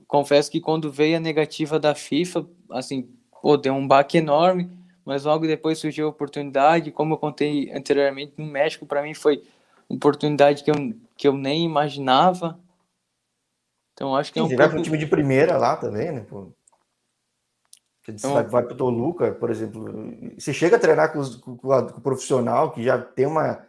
confesso 0.08 0.50
que 0.50 0.60
quando 0.60 0.92
veio 0.92 1.18
a 1.18 1.20
negativa 1.20 1.80
da 1.80 1.94
FIFA, 1.94 2.44
assim, 2.72 3.08
pô, 3.40 3.56
deu 3.56 3.76
um 3.76 3.88
baque 3.88 4.18
enorme, 4.18 4.68
mas 5.06 5.26
logo 5.26 5.46
depois 5.46 5.78
surgiu 5.78 6.08
a 6.08 6.10
oportunidade, 6.10 6.92
como 6.92 7.14
eu 7.14 7.20
contei 7.20 7.72
anteriormente, 7.72 8.34
no 8.36 8.48
México, 8.48 8.88
para 8.88 9.04
mim 9.04 9.14
foi 9.14 9.44
uma 9.88 9.98
oportunidade 9.98 10.64
que 10.64 10.72
eu, 10.72 10.76
que 11.16 11.28
eu 11.28 11.34
nem 11.34 11.64
imaginava. 11.66 12.60
Então 13.94 14.16
acho 14.16 14.34
que 14.34 14.40
Sim, 14.40 14.42
é 14.42 14.44
um 14.44 14.48
pouco... 14.48 14.58
vai 14.58 14.70
para 14.70 14.80
um 14.80 14.84
time 14.84 14.98
de 14.98 15.06
primeira 15.06 15.56
lá 15.56 15.78
também, 15.78 16.12
né? 16.12 16.26
Pô. 16.28 16.52
Você 18.12 18.28
então, 18.28 18.34
vai, 18.34 18.44
vai 18.44 18.64
para 18.64 18.74
o 18.74 18.78
Toluca, 18.78 19.32
por 19.32 19.50
exemplo. 19.50 19.86
Você 20.38 20.54
chega 20.54 20.76
a 20.76 20.80
treinar 20.80 21.12
com, 21.12 21.20
os, 21.20 21.36
com, 21.36 21.58
com, 21.58 21.68
o 21.68 22.02
profissional 22.02 22.72
que 22.72 22.84
já 22.84 22.98
tem 22.98 23.26
uma. 23.26 23.66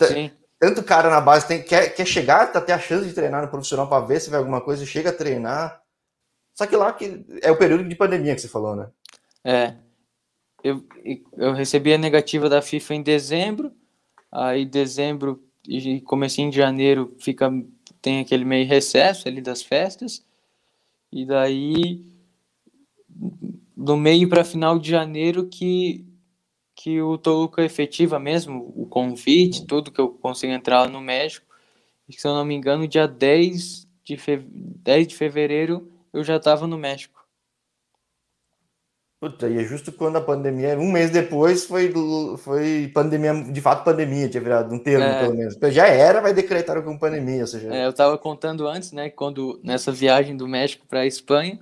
Sim 0.00 0.30
tanto 0.62 0.80
cara 0.84 1.10
na 1.10 1.20
base 1.20 1.48
tem, 1.48 1.60
quer, 1.60 1.92
quer 1.92 2.06
chegar, 2.06 2.52
tá 2.52 2.60
ter 2.60 2.70
a 2.70 2.78
chance 2.78 3.04
de 3.04 3.12
treinar 3.12 3.42
no 3.42 3.48
profissional 3.48 3.88
para 3.88 4.06
ver 4.06 4.20
se 4.20 4.30
vai 4.30 4.38
alguma 4.38 4.60
coisa, 4.60 4.86
chega 4.86 5.10
a 5.10 5.12
treinar. 5.12 5.82
Só 6.54 6.68
que 6.68 6.76
lá 6.76 6.92
que 6.92 7.26
é 7.42 7.50
o 7.50 7.58
período 7.58 7.82
de 7.88 7.96
pandemia 7.96 8.32
que 8.32 8.40
você 8.40 8.46
falou, 8.46 8.76
né? 8.76 8.88
É. 9.42 9.74
Eu, 10.62 10.86
eu 11.36 11.52
recebi 11.52 11.92
a 11.92 11.98
negativa 11.98 12.48
da 12.48 12.62
FIFA 12.62 12.94
em 12.94 13.02
dezembro, 13.02 13.72
aí 14.30 14.64
dezembro 14.64 15.42
e 15.66 16.00
comecinho 16.02 16.48
de 16.48 16.58
janeiro 16.58 17.12
fica 17.18 17.50
tem 18.00 18.20
aquele 18.20 18.44
meio 18.44 18.68
recesso 18.68 19.26
ali 19.26 19.40
das 19.40 19.62
festas. 19.62 20.24
E 21.10 21.26
daí 21.26 22.06
do 23.76 23.96
meio 23.96 24.28
para 24.28 24.44
final 24.44 24.78
de 24.78 24.90
janeiro 24.90 25.46
que 25.46 26.06
que 26.74 27.00
o 27.00 27.16
Toluca 27.16 27.62
efetiva 27.62 28.18
mesmo, 28.18 28.72
o 28.74 28.86
convite, 28.86 29.66
tudo 29.66 29.92
que 29.92 30.00
eu 30.00 30.08
consigo 30.08 30.52
entrar 30.52 30.88
no 30.88 31.00
México. 31.00 31.46
E, 32.08 32.12
se 32.12 32.26
eu 32.26 32.34
não 32.34 32.44
me 32.44 32.54
engano, 32.54 32.88
dia 32.88 33.06
10 33.06 33.86
de, 34.02 34.16
fe... 34.16 34.44
10 34.48 35.06
de 35.06 35.14
fevereiro 35.14 35.88
eu 36.12 36.24
já 36.24 36.36
estava 36.36 36.66
no 36.66 36.76
México. 36.76 37.22
Puta, 39.20 39.48
e 39.48 39.56
é 39.56 39.62
justo 39.62 39.92
quando 39.92 40.16
a 40.16 40.20
pandemia, 40.20 40.76
um 40.76 40.90
mês 40.90 41.10
depois, 41.10 41.64
foi, 41.64 41.92
foi 42.38 42.90
pandemia, 42.92 43.32
de 43.44 43.60
fato 43.60 43.84
pandemia, 43.84 44.28
tinha 44.28 44.42
virado 44.42 44.74
um 44.74 44.80
termo, 44.80 45.04
é, 45.04 45.20
pelo 45.20 45.36
menos. 45.36 45.56
Já 45.72 45.86
era, 45.86 46.20
vai 46.20 46.34
decretar 46.34 46.82
como 46.82 46.98
pandemia, 46.98 47.42
ou 47.42 47.46
seja... 47.46 47.72
É, 47.72 47.84
eu 47.84 47.90
estava 47.90 48.18
contando 48.18 48.66
antes, 48.66 48.90
né, 48.90 49.08
quando 49.10 49.60
nessa 49.62 49.92
viagem 49.92 50.36
do 50.36 50.48
México 50.48 50.84
para 50.88 51.00
a 51.00 51.06
Espanha, 51.06 51.60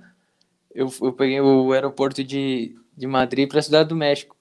eu, 0.73 0.91
eu 1.01 1.13
peguei 1.13 1.39
o 1.41 1.71
aeroporto 1.71 2.23
de, 2.23 2.75
de 2.95 3.07
Madrid 3.07 3.47
para 3.49 3.59
a 3.59 3.63
Cidade 3.63 3.89
do 3.89 3.95
México. 3.95 4.35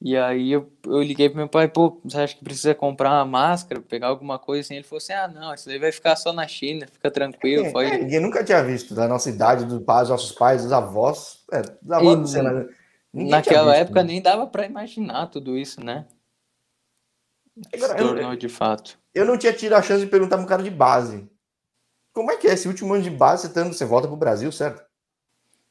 E 0.00 0.16
aí 0.16 0.52
eu, 0.52 0.72
eu 0.86 1.02
liguei 1.02 1.28
pro 1.28 1.38
meu 1.38 1.48
pai, 1.48 1.66
pô, 1.66 2.00
você 2.04 2.18
acha 2.18 2.36
que 2.36 2.44
precisa 2.44 2.72
comprar 2.72 3.10
uma 3.10 3.24
máscara, 3.24 3.80
pegar 3.80 4.06
alguma 4.06 4.38
coisa 4.38 4.60
assim? 4.60 4.76
Ele 4.76 4.84
falou 4.84 4.98
assim, 4.98 5.12
ah, 5.12 5.26
não, 5.26 5.52
isso 5.52 5.68
aí 5.68 5.78
vai 5.78 5.90
ficar 5.90 6.14
só 6.14 6.32
na 6.32 6.46
China, 6.46 6.86
fica 6.86 7.10
tranquilo. 7.10 7.66
É, 7.80 7.84
é, 7.84 7.98
ninguém 7.98 8.20
nunca 8.20 8.44
tinha 8.44 8.62
visto, 8.62 8.94
da 8.94 9.08
nossa 9.08 9.28
idade, 9.28 9.64
dos 9.64 9.82
pais, 9.82 10.08
nossos 10.08 10.30
pais, 10.30 10.62
dos 10.62 10.72
avós, 10.72 11.44
é, 11.52 11.62
dos 11.62 11.90
avós 11.90 12.34
e, 12.34 12.42
do 12.42 12.68
Naquela 13.12 13.72
visto, 13.72 13.82
época 13.82 14.02
né? 14.02 14.08
nem 14.08 14.22
dava 14.22 14.46
para 14.46 14.66
imaginar 14.66 15.26
tudo 15.26 15.58
isso, 15.58 15.84
né? 15.84 16.06
Agora, 17.74 17.92
Se 17.92 17.98
tornou 17.98 18.32
eu, 18.32 18.38
de 18.38 18.48
fato. 18.48 18.96
Eu 19.12 19.24
não 19.24 19.36
tinha 19.36 19.52
tido 19.52 19.72
a 19.72 19.82
chance 19.82 20.04
de 20.04 20.10
perguntar 20.10 20.36
um 20.36 20.46
cara 20.46 20.62
de 20.62 20.70
base. 20.70 21.28
Como 22.12 22.30
é 22.30 22.36
que 22.36 22.46
é 22.46 22.52
esse 22.52 22.68
último 22.68 22.94
ano 22.94 23.02
de 23.02 23.10
base, 23.10 23.48
você, 23.48 23.64
você 23.64 23.84
volta 23.84 24.06
pro 24.06 24.16
Brasil, 24.16 24.52
certo? 24.52 24.87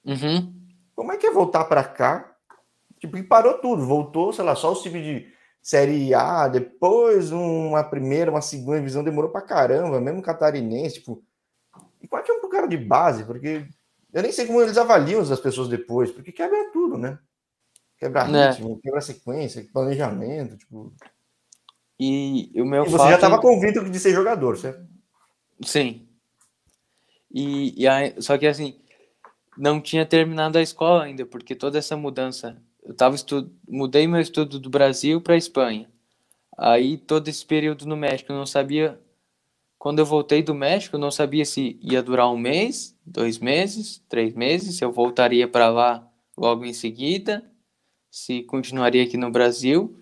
Uhum. 0.08 0.54
Como 0.96 1.12
é 1.12 1.18
que 1.18 1.28
é 1.28 1.32
voltar 1.32 1.66
para 1.66 1.84
cá 1.84 2.38
Tipo, 3.00 3.18
e 3.18 3.24
parou 3.24 3.60
tudo, 3.60 3.86
voltou, 3.86 4.34
sei 4.34 4.44
lá, 4.44 4.56
só 4.56 4.72
o 4.72 4.82
time 4.82 5.02
de 5.02 5.34
Série 5.62 6.14
A, 6.14 6.48
depois 6.48 7.32
uma 7.32 7.84
primeira, 7.84 8.32
uma 8.32 8.42
segunda 8.42 8.78
divisão 8.78 9.04
demorou 9.04 9.32
pra 9.32 9.42
caramba, 9.42 10.02
mesmo 10.02 10.22
catarinense, 10.22 10.96
tipo. 10.96 11.24
E 12.02 12.08
qual 12.08 12.24
que 12.24 12.32
é 12.32 12.34
um 12.34 12.50
cara 12.50 12.68
de 12.68 12.78
base? 12.78 13.24
Porque 13.24 13.68
eu 14.14 14.22
nem 14.22 14.32
sei 14.32 14.48
como 14.48 14.62
eles 14.62 14.78
avaliam 14.78 15.22
as 15.22 15.40
pessoas 15.40 15.68
depois, 15.68 16.12
porque 16.12 16.32
quebra 16.32 16.72
tudo, 16.72 16.98
né? 16.98 17.20
Quebra 18.00 18.22
é. 18.22 18.50
ritmo, 18.50 18.80
quebra 18.82 19.02
sequência, 19.02 19.68
planejamento, 19.72 20.58
tipo. 20.58 20.94
E 22.00 22.52
o 22.56 22.66
meu 22.66 22.86
e 22.86 22.90
você 22.90 23.10
já 23.10 23.16
estava 23.16 23.42
convicto 23.42 23.84
de 23.84 24.00
ser 24.00 24.14
jogador, 24.14 24.58
certo? 24.58 24.88
Sim. 25.64 26.08
E, 27.32 27.84
e 27.84 27.88
aí, 27.88 28.16
só 28.22 28.38
que 28.38 28.48
assim, 28.48 28.80
não 29.58 29.82
tinha 29.82 30.06
terminado 30.06 30.58
a 30.58 30.62
escola 30.62 31.04
ainda, 31.04 31.26
porque 31.26 31.56
toda 31.56 31.78
essa 31.78 31.98
mudança, 31.98 32.62
eu 32.84 32.94
tava 32.94 33.16
estu... 33.16 33.52
mudei 33.68 34.08
meu 34.08 34.22
estudo 34.22 34.60
do 34.60 34.70
Brasil 34.70 35.20
para 35.22 35.36
Espanha. 35.36 35.90
Aí 36.58 36.98
todo 36.98 37.28
esse 37.28 37.46
período 37.46 37.86
no 37.86 37.98
México, 37.98 38.32
eu 38.32 38.38
não 38.38 38.46
sabia 38.46 39.00
quando 39.78 40.00
eu 40.00 40.06
voltei 40.06 40.42
do 40.42 40.56
México, 40.56 40.96
eu 40.96 41.00
não 41.00 41.12
sabia 41.12 41.46
se 41.46 41.78
ia 41.82 42.02
durar 42.02 42.32
um 42.32 42.38
mês, 42.38 42.96
dois 43.06 43.38
meses, 43.38 44.04
três 44.10 44.34
meses, 44.34 44.78
se 44.78 44.84
eu 44.84 44.92
voltaria 44.92 45.48
para 45.48 45.70
lá 45.70 46.08
logo 46.36 46.66
em 46.66 46.74
seguida, 46.74 47.44
se 48.10 48.44
continuaria 48.44 49.04
aqui 49.04 49.18
no 49.18 49.32
Brasil. 49.32 49.96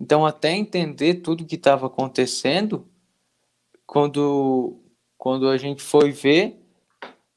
Então, 0.00 0.26
até 0.26 0.52
entender 0.52 1.16
tudo 1.16 1.46
que 1.46 1.54
estava 1.54 1.86
acontecendo, 1.86 2.84
quando, 3.86 4.80
quando 5.16 5.48
a 5.48 5.56
gente 5.56 5.80
foi 5.80 6.10
ver, 6.10 6.61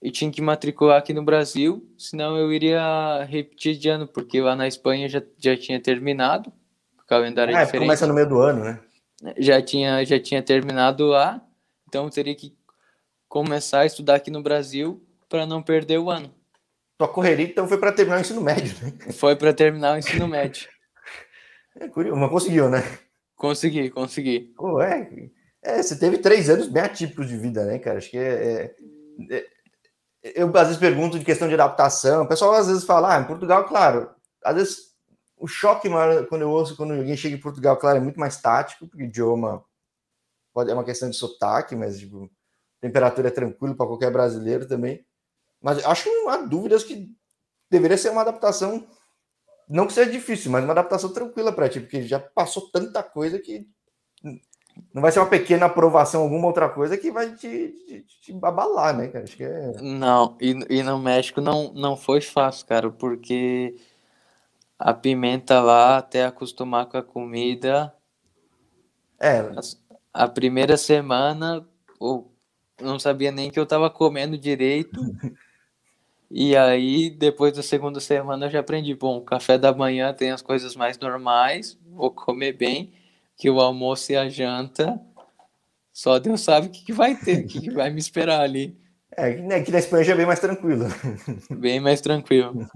eu 0.06 0.12
tinha 0.12 0.32
que 0.32 0.40
matricular 0.40 1.00
aqui 1.00 1.14
no 1.14 1.24
Brasil, 1.24 1.84
senão 1.98 2.38
eu 2.38 2.54
iria 2.54 3.24
repetir 3.24 3.76
de 3.76 3.90
ano, 3.90 4.08
porque 4.08 4.40
lá 4.40 4.56
na 4.56 4.68
Espanha 4.68 5.10
já, 5.10 5.20
já 5.36 5.58
tinha 5.58 5.82
terminado, 5.82 6.54
o 7.02 7.08
calendário 7.08 7.56
é, 7.56 7.60
é 7.60 7.66
diferente. 7.66 7.88
começa 7.88 8.06
no 8.06 8.14
meio 8.14 8.30
do 8.30 8.40
ano, 8.40 8.64
né? 8.64 8.80
Já 9.36 9.60
tinha, 9.64 10.06
já 10.06 10.20
tinha 10.20 10.44
terminado 10.44 11.08
lá, 11.08 11.44
então 11.88 12.06
eu 12.06 12.12
teria 12.12 12.36
que 12.36 12.56
começar 13.28 13.80
a 13.80 13.86
estudar 13.88 14.14
aqui 14.14 14.30
no 14.30 14.44
Brasil 14.44 15.04
para 15.28 15.48
não 15.48 15.64
perder 15.64 15.98
o 15.98 16.12
ano. 16.12 16.32
Tua 17.00 17.08
correria 17.08 17.48
então 17.48 17.68
foi 17.68 17.80
para 17.80 17.92
terminar 17.92 18.18
o 18.20 18.22
ensino 18.22 18.42
médio, 18.42 18.76
né? 18.84 19.12
Foi 19.12 19.36
para 19.36 19.54
terminar 19.54 19.96
o 19.96 19.98
ensino 19.98 20.28
médio. 20.28 20.70
É 21.78 21.90
curioso, 21.90 22.18
mas 22.18 22.30
conseguiu, 22.30 22.70
né? 22.70 22.82
Consegui, 23.36 23.90
consegui. 23.90 24.54
Pô, 24.56 24.82
é, 24.82 25.30
é, 25.62 25.84
você 25.84 26.00
teve 26.00 26.20
três 26.20 26.50
anos 26.50 26.70
bem 26.70 26.82
atípicos 26.82 27.28
de 27.28 27.36
vida, 27.36 27.66
né, 27.66 27.80
cara? 27.80 27.98
Acho 27.98 28.10
que 28.10 28.18
é, 28.18 28.22
é, 28.24 28.76
é, 29.30 29.46
eu 30.34 30.48
às 30.58 30.68
vezes 30.68 30.78
pergunto 30.78 31.20
de 31.20 31.26
questão 31.26 31.48
de 31.48 31.54
adaptação. 31.54 32.24
O 32.24 32.28
pessoal 32.28 32.54
às 32.54 32.68
vezes 32.68 32.84
fala, 32.84 33.16
ah, 33.16 33.20
em 33.20 33.26
Portugal, 33.26 33.66
claro. 33.66 34.10
Às 34.44 34.56
vezes 34.56 34.78
o 35.38 35.48
choque 35.48 35.88
maior 35.88 36.26
quando 36.28 36.42
eu 36.42 36.50
ouço 36.50 36.76
quando 36.76 36.94
alguém 36.94 37.16
chega 37.16 37.36
em 37.36 37.40
Portugal, 37.42 37.78
claro, 37.78 37.98
é 37.98 38.02
muito 38.02 38.20
mais 38.20 38.42
tático, 38.42 38.88
porque 38.88 39.04
o 39.04 39.06
idioma 39.06 39.64
pode, 40.54 40.72
é 40.72 40.74
uma 40.74 40.84
questão 40.84 41.10
de 41.10 41.16
sotaque, 41.16 41.76
mas 41.76 42.00
tipo, 42.00 42.30
temperatura 42.82 43.28
é 43.28 43.32
tranquilo 43.32 43.76
para 43.76 43.86
qualquer 43.86 44.12
brasileiro 44.12 44.68
também. 44.68 45.06
Mas 45.62 45.86
acho 45.86 46.04
que 46.04 46.10
não 46.10 46.30
há 46.30 46.38
dúvidas 46.38 46.84
que 46.84 47.16
deveria 47.70 47.98
ser 47.98 48.10
uma 48.10 48.22
adaptação, 48.22 48.88
não 49.70 49.86
que 49.86 49.94
seja 49.94 50.12
difícil, 50.12 50.52
mas 50.52 50.64
uma 50.64 50.74
adaptação 50.74 51.12
tranquila 51.12 51.52
para 51.52 51.70
ti, 51.70 51.80
porque 51.80 52.04
já 52.04 52.20
passou 52.20 52.72
tanta 52.72 53.04
coisa 53.04 53.38
que 53.38 53.68
não 54.94 55.02
vai 55.02 55.12
ser 55.12 55.20
uma 55.20 55.30
pequena 55.30 55.66
aprovação, 55.66 56.22
alguma 56.24 56.48
outra 56.48 56.70
coisa 56.70 56.98
que 56.98 57.12
vai 57.12 57.34
te, 57.36 57.74
te, 57.88 58.06
te 58.22 58.40
abalar, 58.42 58.96
né, 58.96 59.08
cara? 59.08 59.24
Acho 59.24 59.38
que 59.38 59.44
é... 59.44 59.74
Não, 59.82 60.38
e, 60.40 60.52
e 60.70 60.84
no 60.84 61.00
México 61.00 61.42
não, 61.42 61.74
não 61.74 61.96
foi 61.98 62.22
fácil, 62.22 62.66
cara, 62.66 62.90
porque 62.90 63.76
a 64.78 64.94
pimenta 64.94 65.62
lá, 65.62 65.98
até 65.98 66.26
acostumar 66.26 66.86
com 66.88 66.98
a 66.98 67.04
comida. 67.04 67.94
É 69.20 69.42
a 70.16 70.30
primeira 70.30 70.78
semana 70.78 71.68
eu 72.00 72.32
não 72.82 72.98
sabia 72.98 73.32
nem 73.32 73.52
que 73.52 73.60
eu 73.60 73.64
estava 73.64 73.90
comendo 73.90 74.38
direito. 74.38 75.00
E 76.38 76.58
aí, 76.58 77.12
depois 77.12 77.54
da 77.54 77.62
segunda 77.62 78.00
semana, 78.00 78.48
eu 78.48 78.50
já 78.50 78.60
aprendi. 78.60 78.96
Bom, 78.96 79.22
café 79.22 79.60
da 79.60 79.72
manhã 79.72 80.12
tem 80.12 80.32
as 80.32 80.42
coisas 80.42 80.76
mais 80.76 80.98
normais, 80.98 81.80
vou 81.86 82.10
comer 82.10 82.54
bem, 82.54 82.92
que 83.38 83.50
o 83.50 83.60
almoço 83.60 84.12
e 84.12 84.16
a 84.16 84.30
janta, 84.30 85.00
só 85.92 86.20
Deus 86.20 86.42
sabe 86.42 86.68
o 86.68 86.70
que, 86.70 86.84
que 86.84 86.94
vai 86.94 87.16
ter, 87.16 87.46
o 87.46 87.48
que, 87.48 87.62
que 87.62 87.72
vai 87.72 87.90
me 87.90 88.00
esperar 88.00 88.42
ali. 88.42 88.78
É, 89.18 89.30
aqui 89.56 89.72
na 89.72 89.80
Espanha 89.80 90.04
já 90.04 90.14
é 90.14 90.18
bem 90.18 90.26
mais 90.26 90.40
tranquilo. 90.40 90.86
Bem 91.50 91.80
mais 91.80 92.02
tranquilo. 92.02 92.68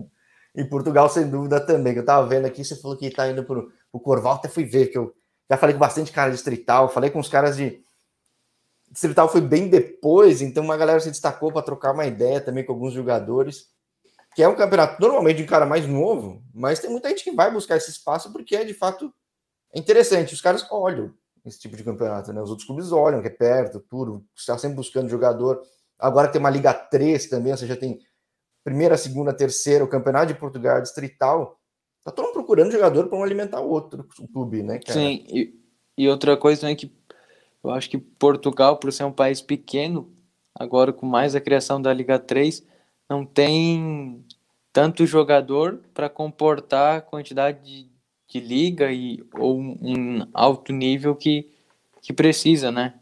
Em 0.56 0.65
Portugal, 0.65 1.10
sem 1.10 1.30
dúvida, 1.30 1.60
também. 1.60 1.93
Que 1.93 2.00
eu 2.00 2.06
tava 2.06 2.26
vendo 2.28 2.45
aqui, 2.45 2.63
você 2.63 2.78
falou 2.78 2.95
que 2.95 3.10
tá 3.10 3.30
indo 3.30 3.43
pro, 3.43 3.72
pro 3.91 4.00
Corval, 4.00 4.36
até 4.36 4.48
fui 4.48 4.63
ver, 4.63 4.88
que 4.88 4.98
eu 4.98 5.13
já 5.50 5.58
falei 5.58 5.74
com 5.74 5.80
bastante 5.80 6.12
cara 6.12 6.30
de 6.30 6.38
distrital, 6.38 6.89
falei 6.89 7.10
com 7.10 7.19
os 7.19 7.28
caras 7.28 7.58
de. 7.58 7.82
Distrital 8.89 9.28
foi 9.30 9.41
bem 9.41 9.67
depois, 9.67 10.41
então 10.41 10.63
uma 10.63 10.78
galera 10.78 11.00
se 11.00 11.12
destacou 11.12 11.52
para 11.52 11.62
trocar 11.62 11.93
uma 11.93 12.06
ideia 12.06 12.39
também 12.39 12.65
com 12.65 12.72
alguns 12.72 12.93
jogadores. 12.93 13.67
Que 14.34 14.41
é 14.41 14.48
um 14.48 14.56
campeonato 14.56 15.02
normalmente 15.02 15.38
de 15.38 15.43
um 15.43 15.48
cara 15.48 15.65
mais 15.65 15.86
novo, 15.86 16.41
mas 16.54 16.80
tem 16.80 16.89
muita 16.89 17.10
gente 17.10 17.24
que 17.24 17.32
vai 17.32 17.52
buscar 17.52 17.76
esse 17.76 17.91
espaço 17.91 18.32
porque 18.32 18.56
é 18.56 18.63
de 18.63 18.74
fato 18.74 19.13
é 19.73 19.79
interessante. 19.79 20.34
Os 20.34 20.41
caras 20.41 20.65
olham 20.71 21.13
esse 21.45 21.60
tipo 21.60 21.75
de 21.75 21.84
campeonato, 21.84 22.34
né? 22.34 22.41
Os 22.41 22.49
outros 22.49 22.67
clubes 22.67 22.91
olham, 22.91 23.21
que 23.21 23.27
é 23.27 23.32
perto, 23.32 23.79
tudo, 23.79 24.25
está 24.36 24.58
sempre 24.58 24.77
buscando 24.77 25.10
jogador. 25.10 25.62
Agora 25.97 26.27
tem 26.27 26.39
uma 26.39 26.49
Liga 26.49 26.73
3 26.73 27.27
também, 27.27 27.51
ou 27.51 27.58
seja, 27.58 27.75
tem 27.75 27.99
primeira, 28.63 28.97
segunda, 28.97 29.34
terceira, 29.34 29.84
o 29.84 29.88
campeonato 29.88 30.27
de 30.27 30.39
Portugal 30.39 30.82
distrital. 30.82 31.60
Tá 32.03 32.12
todo 32.12 32.25
mundo 32.25 32.34
procurando 32.34 32.71
jogador 32.71 33.08
para 33.08 33.17
um 33.17 33.23
alimentar 33.23 33.62
o 33.62 33.69
outro 33.69 34.08
o 34.19 34.27
clube, 34.27 34.63
né, 34.63 34.79
cara? 34.79 34.99
Sim, 34.99 35.25
e, 35.27 35.60
e 35.97 36.08
outra 36.10 36.38
coisa 36.38 36.62
também 36.62 36.75
que 36.75 36.91
eu 37.63 37.71
acho 37.71 37.89
que 37.89 37.97
Portugal, 37.97 38.77
por 38.77 38.91
ser 38.91 39.03
um 39.03 39.12
país 39.12 39.41
pequeno, 39.41 40.10
agora 40.55 40.93
com 40.93 41.05
mais 41.05 41.36
a 41.36 41.41
criação 41.41 41.82
da 41.82 41.93
Liga 41.93 42.17
3, 42.17 42.65
não 43.10 43.25
tem 43.25 44.25
tanto 44.71 45.05
jogador 45.05 45.82
para 45.93 46.10
comportar 46.10 46.97
a 46.97 47.01
quantidade 47.01 47.62
de, 47.63 47.88
de 48.29 48.39
liga 48.39 48.91
e 48.91 49.23
ou 49.33 49.59
um 49.59 50.29
alto 50.33 50.71
nível 50.71 51.15
que, 51.15 51.51
que 52.01 52.13
precisa, 52.13 52.71
né? 52.71 52.93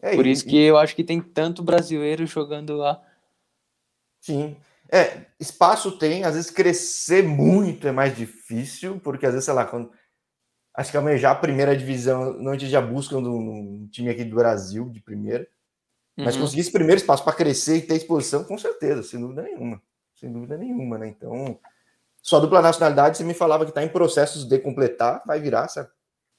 É, 0.00 0.14
Por 0.14 0.26
isso 0.26 0.46
e, 0.46 0.50
que 0.50 0.58
eu 0.58 0.76
acho 0.76 0.94
que 0.94 1.02
tem 1.02 1.20
tanto 1.20 1.62
brasileiro 1.62 2.26
jogando 2.26 2.76
lá. 2.76 3.02
Sim. 4.20 4.54
É, 4.92 5.26
espaço 5.38 5.92
tem, 5.92 6.24
às 6.24 6.34
vezes 6.34 6.50
crescer 6.50 7.22
muito 7.22 7.86
é 7.86 7.92
mais 7.92 8.16
difícil, 8.16 9.00
porque 9.00 9.24
às 9.24 9.32
vezes, 9.32 9.46
sei 9.46 9.54
lá, 9.54 9.64
quando. 9.64 9.90
Acho 10.74 10.90
que 10.90 10.96
almejar 10.96 11.32
a 11.32 11.40
primeira 11.40 11.76
divisão, 11.76 12.34
não 12.34 12.52
a 12.52 12.58
gente 12.58 12.70
já 12.70 12.80
busca 12.80 13.16
um, 13.16 13.88
time 13.90 14.08
aqui 14.08 14.24
do 14.24 14.36
Brasil, 14.36 14.88
de 14.88 15.00
primeira. 15.00 15.46
Mas 16.16 16.34
uhum. 16.34 16.42
conseguir 16.42 16.60
esse 16.60 16.72
primeiro 16.72 17.00
espaço 17.00 17.24
para 17.24 17.32
crescer 17.32 17.76
e 17.76 17.82
ter 17.82 17.96
exposição, 17.96 18.44
com 18.44 18.56
certeza, 18.56 19.02
sem 19.02 19.18
dúvida 19.20 19.42
nenhuma. 19.42 19.82
Sem 20.14 20.32
dúvida 20.32 20.56
nenhuma, 20.56 20.98
né? 20.98 21.08
Então, 21.08 21.58
só 22.22 22.38
dupla 22.38 22.60
nacionalidade, 22.62 23.16
você 23.16 23.24
me 23.24 23.34
falava 23.34 23.64
que 23.64 23.70
está 23.70 23.82
em 23.82 23.88
processos 23.88 24.44
de 24.44 24.58
completar, 24.58 25.22
vai 25.26 25.40
virar, 25.40 25.68
certo? 25.68 25.92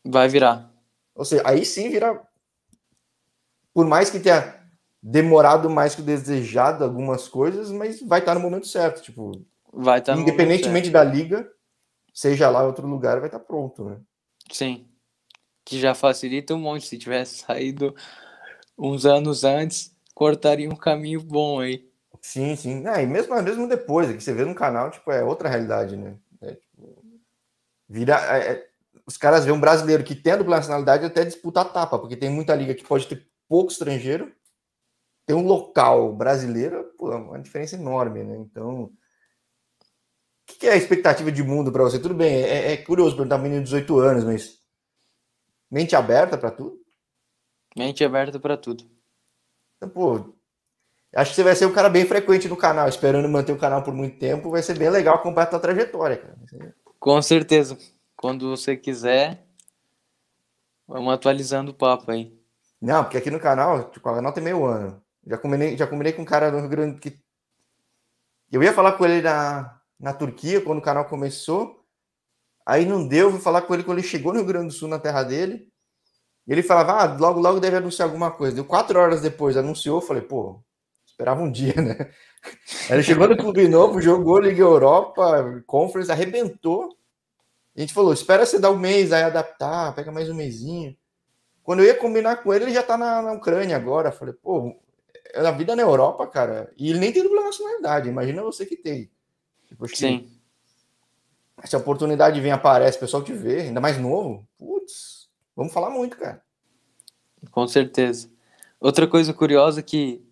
Vai 0.05 0.27
virar. 0.27 0.71
Ou 1.15 1.25
seja, 1.25 1.43
aí 1.45 1.65
sim 1.65 1.89
vira. 1.89 2.21
Por 3.73 3.85
mais 3.85 4.09
que 4.09 4.19
tenha 4.19 4.61
demorado 5.01 5.69
mais 5.69 5.95
que 5.95 6.01
o 6.01 6.05
desejado 6.05 6.83
algumas 6.83 7.27
coisas, 7.27 7.71
mas 7.71 8.01
vai 8.01 8.19
estar 8.19 8.35
no 8.35 8.41
momento 8.41 8.67
certo, 8.67 9.01
tipo, 9.01 9.31
vai 9.73 9.99
estar 9.99 10.17
independentemente 10.17 10.89
da 10.89 11.03
liga, 11.03 11.49
seja 12.13 12.49
lá 12.49 12.63
em 12.63 12.67
outro 12.67 12.87
lugar, 12.87 13.19
vai 13.19 13.27
estar 13.27 13.39
pronto, 13.39 13.85
né? 13.85 13.99
Sim. 14.51 14.87
Que 15.63 15.79
já 15.79 15.93
facilita 15.93 16.53
um 16.53 16.59
monte. 16.59 16.87
Se 16.87 16.97
tivesse 16.97 17.39
saído 17.39 17.95
uns 18.77 19.05
anos 19.05 19.43
antes, 19.43 19.95
cortaria 20.13 20.69
um 20.69 20.75
caminho 20.75 21.21
bom 21.21 21.59
aí. 21.59 21.90
Sim, 22.21 22.55
sim. 22.55 22.87
É, 22.87 23.01
e 23.01 23.07
mesmo, 23.07 23.41
mesmo 23.41 23.67
depois, 23.67 24.09
é 24.09 24.13
que 24.13 24.23
você 24.23 24.33
vê 24.33 24.45
no 24.45 24.53
canal, 24.53 24.91
tipo, 24.91 25.11
é 25.11 25.23
outra 25.23 25.49
realidade, 25.49 25.97
né? 25.97 26.15
É, 26.41 26.53
tipo, 26.53 27.03
vira, 27.89 28.15
é, 28.37 28.51
é 28.51 28.71
os 29.05 29.17
caras 29.17 29.43
veem 29.43 29.57
um 29.57 29.59
brasileiro 29.59 30.03
que 30.03 30.15
tem 30.15 30.33
a 30.33 30.37
dupla 30.37 30.57
nacionalidade 30.57 31.05
até 31.05 31.25
disputar 31.25 31.65
a 31.65 31.69
tapa, 31.69 31.97
porque 31.97 32.15
tem 32.15 32.29
muita 32.29 32.55
liga 32.55 32.75
que 32.75 32.83
pode 32.83 33.07
ter 33.07 33.27
pouco 33.49 33.71
estrangeiro 33.71 34.31
ter 35.25 35.33
um 35.33 35.45
local 35.45 36.13
brasileiro, 36.13 36.93
pô, 36.97 37.11
é 37.11 37.15
uma 37.15 37.39
diferença 37.39 37.75
enorme, 37.75 38.23
né? 38.23 38.37
Então, 38.37 38.83
o 38.83 38.91
que 40.45 40.67
é 40.67 40.73
a 40.73 40.77
expectativa 40.77 41.31
de 41.31 41.43
mundo 41.43 41.71
para 41.71 41.83
você? 41.83 41.99
Tudo 41.99 42.13
bem, 42.13 42.43
é, 42.43 42.73
é 42.73 42.77
curioso 42.77 43.15
perguntar 43.15 43.37
um 43.37 43.41
menino 43.41 43.61
de 43.61 43.65
18 43.65 43.99
anos, 43.99 44.23
mas 44.23 44.59
mente 45.69 45.95
aberta 45.95 46.37
para 46.37 46.51
tudo? 46.51 46.81
Mente 47.75 48.03
aberta 48.03 48.39
para 48.39 48.57
tudo. 48.57 48.83
Então, 49.77 49.89
pô, 49.89 50.33
acho 51.15 51.31
que 51.31 51.35
você 51.35 51.43
vai 51.43 51.55
ser 51.55 51.65
um 51.65 51.73
cara 51.73 51.89
bem 51.89 52.05
frequente 52.05 52.47
no 52.47 52.55
canal, 52.55 52.87
esperando 52.87 53.27
manter 53.27 53.51
o 53.51 53.57
canal 53.57 53.83
por 53.83 53.93
muito 53.93 54.17
tempo, 54.17 54.49
vai 54.49 54.63
ser 54.63 54.77
bem 54.77 54.89
legal 54.89 55.15
acompanhar 55.15 55.47
a 55.47 55.49
tua 55.49 55.59
trajetória, 55.59 56.17
cara. 56.17 56.75
Com 56.99 57.21
certeza. 57.21 57.77
Quando 58.15 58.49
você 58.49 58.77
quiser, 58.77 59.43
vamos 60.87 61.13
atualizando 61.13 61.71
o 61.71 61.73
papo 61.73 62.11
aí. 62.11 62.31
Não, 62.81 63.03
porque 63.03 63.17
aqui 63.17 63.29
no 63.29 63.39
canal, 63.39 63.89
tipo, 63.91 64.09
o 64.09 64.13
canal 64.13 64.31
tem 64.31 64.43
meio 64.43 64.65
ano. 64.65 65.01
Já 65.25 65.37
combinei, 65.37 65.77
já 65.77 65.85
combinei 65.85 66.13
com 66.13 66.21
um 66.21 66.25
cara 66.25 66.49
do 66.49 66.59
Rio 66.59 66.69
Grande 66.69 66.99
que. 66.99 67.19
Eu 68.51 68.61
ia 68.63 68.73
falar 68.73 68.93
com 68.93 69.05
ele 69.05 69.21
na, 69.21 69.79
na 69.99 70.13
Turquia 70.13 70.61
quando 70.61 70.79
o 70.79 70.83
canal 70.83 71.05
começou. 71.05 71.83
Aí 72.65 72.85
não 72.85 73.07
deu, 73.07 73.31
vou 73.31 73.39
falar 73.39 73.63
com 73.63 73.73
ele 73.73 73.83
quando 73.83 73.99
ele 73.99 74.07
chegou 74.07 74.33
no 74.33 74.39
Rio 74.39 74.47
Grande 74.47 74.67
do 74.67 74.73
Sul, 74.73 74.87
na 74.87 74.99
terra 74.99 75.23
dele. 75.23 75.67
E 76.47 76.51
ele 76.51 76.63
falava, 76.63 76.93
ah, 76.93 77.17
logo, 77.17 77.39
logo 77.39 77.59
deve 77.59 77.77
anunciar 77.77 78.07
alguma 78.07 78.31
coisa. 78.31 78.55
Deu 78.55 78.65
quatro 78.65 78.99
horas 78.99 79.21
depois, 79.21 79.55
anunciou, 79.55 80.01
falei, 80.01 80.23
pô, 80.23 80.61
esperava 81.11 81.41
um 81.41 81.51
dia, 81.51 81.75
né? 81.75 82.09
Ele 82.89 83.03
chegou 83.03 83.27
no 83.27 83.37
Clube 83.37 83.67
Novo, 83.67 84.01
jogou 84.01 84.39
Liga 84.39 84.61
Europa, 84.61 85.63
Conference, 85.67 86.11
arrebentou. 86.11 86.97
A 87.75 87.79
gente 87.79 87.93
falou, 87.93 88.11
espera 88.11 88.45
você 88.45 88.59
dar 88.59 88.71
um 88.71 88.77
mês, 88.77 89.11
aí 89.11 89.23
adaptar, 89.23 89.93
pega 89.93 90.11
mais 90.11 90.29
um 90.29 90.33
mêsinho. 90.33 90.95
Quando 91.63 91.81
eu 91.81 91.85
ia 91.85 91.95
combinar 91.95 92.37
com 92.37 92.53
ele, 92.53 92.65
ele 92.65 92.73
já 92.73 92.83
tá 92.83 92.97
na, 92.97 93.21
na 93.21 93.33
Ucrânia 93.33 93.75
agora. 93.75 94.11
Falei, 94.11 94.33
pô, 94.33 94.75
é 95.33 95.39
a 95.39 95.51
vida 95.51 95.75
na 95.75 95.83
Europa, 95.83 96.25
cara. 96.27 96.71
E 96.75 96.89
ele 96.89 96.99
nem 96.99 97.13
tem 97.13 97.23
dupla 97.23 97.43
nacionalidade. 97.43 98.09
Imagina 98.09 98.41
você 98.41 98.65
que 98.65 98.75
tem. 98.75 99.11
Tipo, 99.67 99.87
Sim. 99.87 100.29
Se 101.63 101.75
a 101.75 101.79
oportunidade 101.79 102.41
vem, 102.41 102.51
aparece, 102.51 102.97
o 102.97 103.01
pessoal 103.01 103.23
te 103.23 103.33
vê, 103.33 103.61
ainda 103.61 103.79
mais 103.79 103.97
novo. 103.99 104.47
Putz, 104.57 105.29
vamos 105.55 105.71
falar 105.71 105.91
muito, 105.91 106.17
cara. 106.17 106.41
Com 107.51 107.67
certeza. 107.67 108.29
Outra 108.79 109.07
coisa 109.07 109.31
curiosa 109.31 109.83
que, 109.83 110.25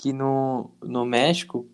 que 0.00 0.14
no, 0.14 0.70
no 0.82 1.04
México, 1.04 1.68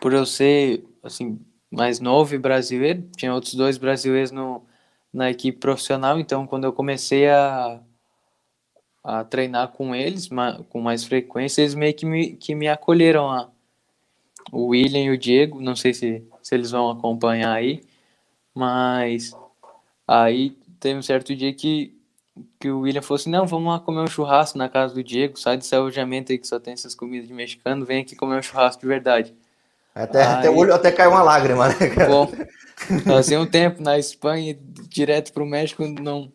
por 0.00 0.14
eu 0.14 0.24
ser 0.24 0.82
assim 1.02 1.38
mais 1.70 2.00
novo 2.00 2.34
e 2.34 2.38
brasileiro, 2.38 3.06
tinha 3.14 3.34
outros 3.34 3.52
dois 3.54 3.76
brasileiros 3.76 4.30
no, 4.30 4.64
na 5.12 5.30
equipe 5.30 5.58
profissional, 5.58 6.18
então 6.18 6.46
quando 6.46 6.64
eu 6.64 6.72
comecei 6.72 7.28
a, 7.28 7.78
a 9.02 9.22
treinar 9.22 9.68
com 9.72 9.94
eles 9.94 10.30
com 10.70 10.80
mais 10.80 11.04
frequência, 11.04 11.60
eles 11.60 11.74
meio 11.74 11.92
que 11.92 12.06
me, 12.06 12.36
que 12.36 12.54
me 12.54 12.68
acolheram 12.68 13.26
lá. 13.26 13.50
O 14.50 14.68
William 14.68 15.04
e 15.04 15.10
o 15.10 15.18
Diego, 15.18 15.60
não 15.60 15.76
sei 15.76 15.92
se, 15.92 16.26
se 16.42 16.54
eles 16.54 16.70
vão 16.70 16.90
acompanhar 16.90 17.52
aí, 17.52 17.82
mas 18.54 19.36
aí 20.08 20.56
teve 20.80 20.98
um 20.98 21.02
certo 21.02 21.36
dia 21.36 21.52
que, 21.52 21.93
que 22.58 22.68
o 22.68 22.80
William 22.80 23.02
falou 23.02 23.16
assim, 23.16 23.30
não, 23.30 23.46
vamos 23.46 23.72
lá 23.72 23.78
comer 23.78 24.00
um 24.00 24.06
churrasco 24.06 24.58
na 24.58 24.68
casa 24.68 24.94
do 24.94 25.04
Diego, 25.04 25.38
sai 25.38 25.56
desse 25.56 25.74
alojamento 25.74 26.32
aí 26.32 26.38
que 26.38 26.46
só 26.46 26.58
tem 26.58 26.74
essas 26.74 26.94
comidas 26.94 27.28
de 27.28 27.34
mexicano, 27.34 27.84
vem 27.84 28.02
aqui 28.02 28.16
comer 28.16 28.38
um 28.38 28.42
churrasco 28.42 28.82
de 28.82 28.88
verdade. 28.88 29.34
Até, 29.94 30.22
aí, 30.24 30.34
até 30.34 30.50
o 30.50 30.56
olho 30.56 30.74
até 30.74 30.90
caiu 30.90 31.10
uma 31.10 31.22
lágrima, 31.22 31.68
né, 31.68 31.88
cara? 31.88 32.08
Bom, 32.08 32.32
fazia 33.04 33.40
um 33.40 33.46
tempo 33.46 33.80
na 33.80 33.98
Espanha, 33.98 34.58
direto 34.88 35.32
pro 35.32 35.46
México, 35.46 35.86
não. 35.86 36.32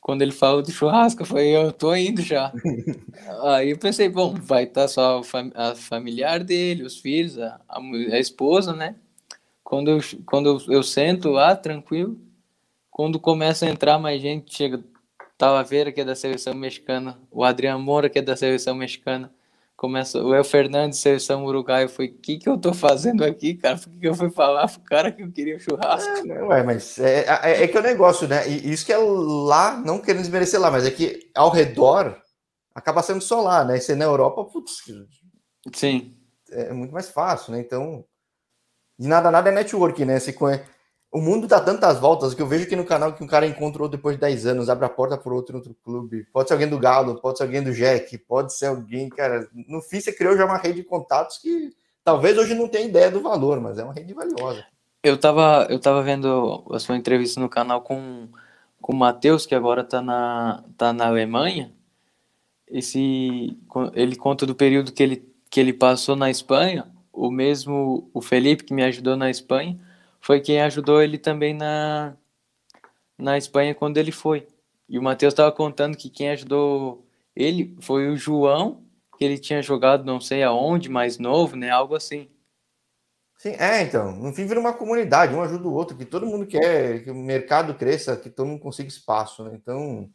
Quando 0.00 0.22
ele 0.22 0.32
falou 0.32 0.62
do 0.62 0.72
churrasco, 0.72 1.20
eu 1.20 1.26
falei, 1.26 1.54
eu 1.54 1.70
tô 1.72 1.94
indo 1.94 2.22
já. 2.22 2.50
Aí 3.44 3.70
eu 3.70 3.78
pensei, 3.78 4.08
bom, 4.08 4.34
vai 4.34 4.64
estar 4.64 4.82
tá 4.82 4.88
só 4.88 5.20
a 5.54 5.74
familiar 5.74 6.42
dele, 6.42 6.82
os 6.82 6.98
filhos, 6.98 7.38
a, 7.38 7.60
a, 7.68 7.78
a 7.78 8.18
esposa, 8.18 8.72
né? 8.72 8.94
Quando 9.62 9.90
eu, 9.90 10.00
quando 10.24 10.48
eu, 10.48 10.74
eu 10.74 10.82
sento 10.82 11.28
lá, 11.28 11.54
tranquilo, 11.54 12.18
quando 12.90 13.20
começa 13.20 13.66
a 13.66 13.70
entrar 13.70 13.98
mais 13.98 14.22
gente, 14.22 14.54
chega 14.54 14.82
Talavera, 15.40 15.90
que 15.90 16.02
é 16.02 16.04
da 16.04 16.14
seleção 16.14 16.52
mexicana, 16.52 17.18
o 17.30 17.42
Adriano 17.42 17.82
Moura, 17.82 18.10
que 18.10 18.18
é 18.18 18.22
da 18.22 18.36
seleção 18.36 18.74
mexicana, 18.74 19.32
começa 19.74 20.22
o 20.22 20.34
El 20.34 20.44
Fernandes, 20.44 20.98
seleção 20.98 21.46
uruguaio, 21.46 21.88
foi 21.88 22.08
o 22.08 22.12
que, 22.12 22.36
que 22.36 22.46
eu 22.46 22.58
tô 22.58 22.74
fazendo 22.74 23.24
aqui, 23.24 23.54
cara? 23.54 23.78
Por 23.78 23.88
que, 23.88 24.00
que 24.00 24.06
eu 24.06 24.14
fui 24.14 24.30
falar 24.30 24.68
pro 24.68 24.82
cara 24.82 25.10
que 25.10 25.22
eu 25.22 25.32
queria 25.32 25.58
churrasco? 25.58 26.30
É, 26.30 26.42
ué, 26.44 26.62
mas 26.62 26.98
é, 26.98 27.24
é, 27.42 27.62
é, 27.62 27.68
que 27.68 27.74
é 27.74 27.80
o 27.80 27.82
negócio, 27.82 28.28
né? 28.28 28.46
E 28.46 28.70
isso 28.70 28.84
que 28.84 28.92
é 28.92 28.98
lá, 28.98 29.78
não 29.78 29.98
querendo 29.98 30.20
desmerecer 30.20 30.60
lá, 30.60 30.70
mas 30.70 30.84
é 30.84 30.90
que 30.90 31.30
ao 31.34 31.48
redor 31.48 32.20
acaba 32.74 33.02
sendo 33.02 33.22
só 33.22 33.40
lá, 33.40 33.64
né? 33.64 33.78
E 33.78 33.80
você 33.80 33.94
na 33.94 34.04
Europa, 34.04 34.44
putz, 34.44 34.82
Sim. 35.74 36.14
É 36.50 36.70
muito 36.74 36.92
mais 36.92 37.08
fácil, 37.08 37.54
né? 37.54 37.60
Então, 37.60 38.04
de 38.98 39.08
nada, 39.08 39.30
nada 39.30 39.48
é 39.48 39.52
network, 39.54 40.04
né? 40.04 40.20
Você 40.20 40.34
conhece 40.34 40.64
o 41.12 41.20
mundo 41.20 41.48
dá 41.48 41.58
tantas 41.60 41.98
voltas 41.98 42.34
que 42.34 42.40
eu 42.40 42.46
vejo 42.46 42.64
aqui 42.64 42.76
no 42.76 42.84
canal 42.84 43.12
que 43.12 43.24
um 43.24 43.26
cara 43.26 43.46
encontrou 43.46 43.88
depois 43.88 44.14
de 44.14 44.20
10 44.20 44.46
anos, 44.46 44.68
abre 44.68 44.86
a 44.86 44.88
porta 44.88 45.18
por 45.18 45.32
outro 45.32 45.56
outro 45.56 45.74
clube. 45.84 46.24
Pode 46.32 46.48
ser 46.48 46.54
alguém 46.54 46.68
do 46.68 46.78
Galo, 46.78 47.20
pode 47.20 47.38
ser 47.38 47.44
alguém 47.44 47.62
do 47.62 47.72
Jack, 47.72 48.16
pode 48.18 48.54
ser 48.54 48.66
alguém, 48.66 49.08
cara. 49.08 49.48
No 49.52 49.82
fim, 49.82 50.00
você 50.00 50.12
criou 50.12 50.36
já 50.36 50.44
uma 50.44 50.56
rede 50.56 50.76
de 50.76 50.84
contatos 50.84 51.38
que 51.38 51.74
talvez 52.04 52.38
hoje 52.38 52.54
não 52.54 52.68
tenha 52.68 52.86
ideia 52.86 53.10
do 53.10 53.20
valor, 53.20 53.60
mas 53.60 53.76
é 53.76 53.82
uma 53.82 53.92
rede 53.92 54.14
valiosa. 54.14 54.64
Eu 55.02 55.18
tava, 55.18 55.66
eu 55.68 55.80
tava 55.80 56.00
vendo 56.02 56.64
a 56.70 56.78
sua 56.78 56.96
entrevista 56.96 57.40
no 57.40 57.48
canal 57.48 57.80
com, 57.80 58.28
com 58.80 58.92
o 58.92 58.96
Matheus, 58.96 59.46
que 59.46 59.54
agora 59.54 59.82
tá 59.82 60.00
na, 60.00 60.62
tá 60.76 60.92
na 60.92 61.08
Alemanha. 61.08 61.72
Esse, 62.68 63.58
ele 63.94 64.14
conta 64.14 64.46
do 64.46 64.54
período 64.54 64.92
que 64.92 65.02
ele, 65.02 65.28
que 65.50 65.58
ele 65.58 65.72
passou 65.72 66.14
na 66.14 66.30
Espanha. 66.30 66.86
O 67.12 67.32
mesmo, 67.32 68.08
o 68.14 68.22
Felipe, 68.22 68.62
que 68.62 68.72
me 68.72 68.84
ajudou 68.84 69.16
na 69.16 69.28
Espanha 69.28 69.76
foi 70.20 70.40
quem 70.40 70.60
ajudou 70.60 71.02
ele 71.02 71.18
também 71.18 71.54
na, 71.54 72.16
na 73.18 73.38
Espanha 73.38 73.74
quando 73.74 73.96
ele 73.96 74.12
foi. 74.12 74.46
E 74.88 74.98
o 74.98 75.02
Matheus 75.02 75.32
estava 75.32 75.52
contando 75.52 75.96
que 75.96 76.10
quem 76.10 76.30
ajudou 76.30 77.06
ele 77.34 77.76
foi 77.80 78.08
o 78.08 78.16
João, 78.16 78.84
que 79.16 79.24
ele 79.24 79.38
tinha 79.38 79.62
jogado 79.62 80.04
não 80.04 80.20
sei 80.20 80.42
aonde, 80.42 80.88
mais 80.88 81.18
novo, 81.18 81.56
né? 81.56 81.70
Algo 81.70 81.94
assim. 81.94 82.28
Sim, 83.38 83.50
é, 83.58 83.82
então. 83.82 84.12
No 84.12 84.32
fim 84.34 84.46
vira 84.46 84.60
uma 84.60 84.72
comunidade, 84.74 85.34
um 85.34 85.42
ajuda 85.42 85.66
o 85.66 85.72
outro, 85.72 85.96
que 85.96 86.04
todo 86.04 86.26
mundo 86.26 86.46
quer 86.46 87.04
que 87.04 87.10
o 87.10 87.14
mercado 87.14 87.74
cresça, 87.74 88.16
que 88.16 88.28
todo 88.28 88.48
mundo 88.48 88.60
consiga 88.60 88.88
espaço, 88.88 89.44
né? 89.44 89.52
Então, 89.54 90.10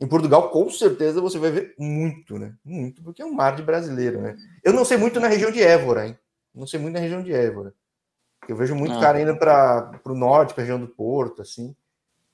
em 0.00 0.08
Portugal, 0.08 0.50
com 0.50 0.68
certeza 0.70 1.20
você 1.20 1.38
vai 1.38 1.50
ver 1.50 1.74
muito, 1.78 2.38
né? 2.38 2.56
Muito, 2.64 3.02
porque 3.02 3.22
é 3.22 3.24
um 3.26 3.34
mar 3.34 3.54
de 3.54 3.62
brasileiro, 3.62 4.20
né? 4.20 4.34
Eu 4.64 4.72
não 4.72 4.84
sei 4.84 4.96
muito 4.96 5.20
na 5.20 5.28
região 5.28 5.50
de 5.50 5.62
Évora, 5.62 6.08
hein? 6.08 6.18
Não 6.54 6.66
sei 6.66 6.80
muito 6.80 6.94
na 6.94 7.00
região 7.00 7.22
de 7.22 7.32
Évora. 7.32 7.74
Eu 8.50 8.56
vejo 8.56 8.74
muito 8.74 8.94
ah. 8.96 9.00
cara 9.00 9.20
indo 9.20 9.36
para 9.36 10.00
o 10.04 10.14
norte, 10.14 10.54
para 10.54 10.62
a 10.62 10.66
região 10.66 10.80
do 10.80 10.88
Porto, 10.88 11.42
assim. 11.42 11.74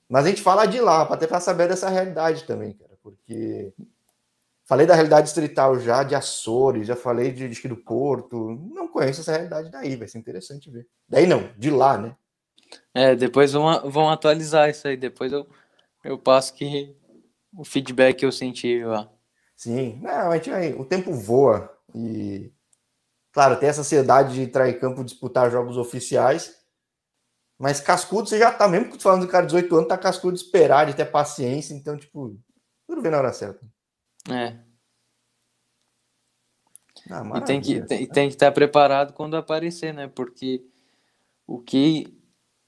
Mas 0.09 0.25
a 0.25 0.29
gente 0.29 0.41
fala 0.41 0.65
de 0.65 0.79
lá, 0.79 1.05
para 1.05 1.15
até 1.15 1.27
para 1.27 1.39
saber 1.39 1.67
dessa 1.67 1.89
realidade 1.89 2.45
também, 2.45 2.73
cara, 2.73 2.93
porque 3.03 3.73
falei 4.65 4.85
da 4.85 4.95
realidade 4.95 5.27
estrital 5.27 5.79
já, 5.79 6.03
de 6.03 6.15
Açores, 6.15 6.87
já 6.87 6.95
falei 6.95 7.31
de, 7.31 7.47
de 7.47 7.67
do 7.67 7.75
Porto, 7.75 8.69
não 8.73 8.87
conheço 8.87 9.21
essa 9.21 9.31
realidade 9.31 9.69
daí, 9.69 9.95
vai 9.95 10.07
ser 10.07 10.17
interessante 10.17 10.71
ver. 10.71 10.87
Daí 11.07 11.27
não, 11.27 11.49
de 11.57 11.69
lá, 11.69 11.97
né? 11.97 12.15
É, 12.93 13.15
depois 13.15 13.53
vão, 13.53 13.89
vão 13.89 14.09
atualizar 14.09 14.69
isso 14.69 14.87
aí, 14.87 14.97
depois 14.97 15.31
eu, 15.31 15.47
eu 16.03 16.17
passo 16.17 16.53
que 16.53 16.95
o 17.53 17.63
feedback 17.63 18.17
que 18.17 18.25
eu 18.25 18.31
senti 18.31 18.83
lá. 18.83 19.09
Sim, 19.55 19.99
não, 20.01 20.31
a 20.31 20.37
gente, 20.37 20.51
o 20.79 20.85
tempo 20.85 21.11
voa 21.11 21.75
e 21.93 22.51
Claro, 23.31 23.59
tem 23.59 23.69
essa 23.69 23.81
ansiedade 23.81 24.33
de 24.33 24.41
entrar 24.41 24.69
em 24.69 24.79
campo 24.79 25.03
disputar 25.03 25.51
jogos 25.51 25.77
oficiais. 25.77 26.57
Mas 27.59 27.79
cascudo, 27.79 28.29
você 28.29 28.37
já 28.37 28.51
tá, 28.51 28.67
mesmo 28.67 28.99
falando 28.99 29.25
do 29.25 29.31
cara 29.31 29.45
de 29.45 29.53
18 29.53 29.75
anos, 29.75 29.87
tá 29.87 29.97
cascudo 29.97 30.37
de 30.37 30.43
esperar, 30.43 30.85
de 30.85 30.95
ter 30.95 31.05
paciência. 31.05 31.73
Então, 31.73 31.97
tipo, 31.97 32.37
tudo 32.87 33.01
vem 33.01 33.11
na 33.11 33.17
hora 33.17 33.33
certa. 33.33 33.65
É. 34.29 34.57
Ah, 37.09 37.37
e 37.37 37.41
tem 37.41 37.61
que, 37.61 37.81
tem, 37.81 38.05
tem 38.07 38.27
que 38.27 38.35
estar 38.35 38.51
preparado 38.51 39.13
quando 39.13 39.37
aparecer, 39.37 39.93
né? 39.93 40.07
Porque 40.07 40.63
o 41.45 41.59
que, 41.59 42.13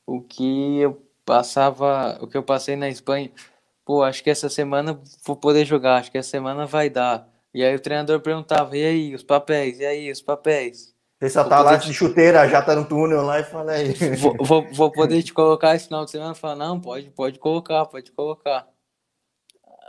o 0.06 0.22
que 0.22 0.80
eu 0.80 1.06
passava, 1.26 2.18
o 2.22 2.28
que 2.28 2.38
eu 2.38 2.44
passei 2.44 2.76
na 2.76 2.90
Espanha, 2.90 3.32
pô, 3.86 4.02
acho 4.02 4.24
que 4.24 4.30
essa 4.30 4.50
semana 4.50 5.00
vou 5.26 5.36
poder 5.36 5.66
jogar, 5.66 5.98
acho 5.98 6.12
que 6.12 6.18
essa 6.18 6.30
semana 6.30 6.66
vai 6.66 6.90
dar. 6.90 7.29
E 7.54 7.64
aí 7.64 7.76
o 7.76 7.80
treinador 7.80 8.20
perguntava, 8.22 8.78
e 8.78 8.86
aí, 8.86 9.16
os 9.16 9.24
papéis, 9.24 9.80
e 9.80 9.86
aí, 9.86 10.12
os 10.12 10.22
papéis? 10.22 10.94
Você 11.20 11.30
só 11.32 11.44
tá 11.44 11.62
lá 11.62 11.76
de 11.76 11.94
chuteira, 11.94 12.48
já 12.48 12.62
tá 12.62 12.76
no 12.76 12.86
túnel 12.86 13.24
lá 13.24 13.40
e 13.40 13.44
fala 13.44 13.74
aí. 13.74 13.94
Vou, 14.16 14.38
vou, 14.40 14.72
vou 14.72 14.92
poder 14.92 15.22
te 15.22 15.34
colocar 15.34 15.76
esse 15.76 15.86
final 15.86 16.06
de 16.06 16.12
semana? 16.12 16.34
Fala, 16.34 16.56
não, 16.56 16.80
pode, 16.80 17.10
pode 17.10 17.40
colocar, 17.40 17.86
pode 17.88 18.12
colocar. 18.12 18.66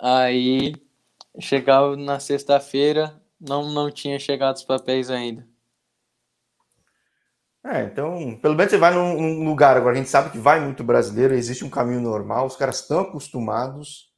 Aí 0.03 0.75
chegava 1.39 1.97
na 1.97 2.19
sexta-feira, 2.19 3.15
não, 3.41 3.71
não 3.71 3.91
tinha 3.91 4.19
chegado 4.19 4.57
os 4.57 4.65
papéis 4.65 5.09
ainda. 5.09 5.47
É, 7.65 7.85
então, 7.85 8.39
pelo 8.41 8.57
menos 8.57 8.73
você 8.73 8.79
vai 8.79 8.93
num, 8.93 9.21
num, 9.21 9.45
lugar, 9.45 9.77
agora 9.77 9.95
a 9.95 9.99
gente 9.99 10.09
sabe 10.09 10.31
que 10.31 10.39
vai 10.39 10.59
muito 10.59 10.83
brasileiro, 10.83 11.35
existe 11.35 11.63
um 11.63 11.71
caminho 11.71 12.01
normal, 12.01 12.47
os 12.47 12.57
caras 12.57 12.81
estão 12.81 13.01
acostumados. 13.01 14.11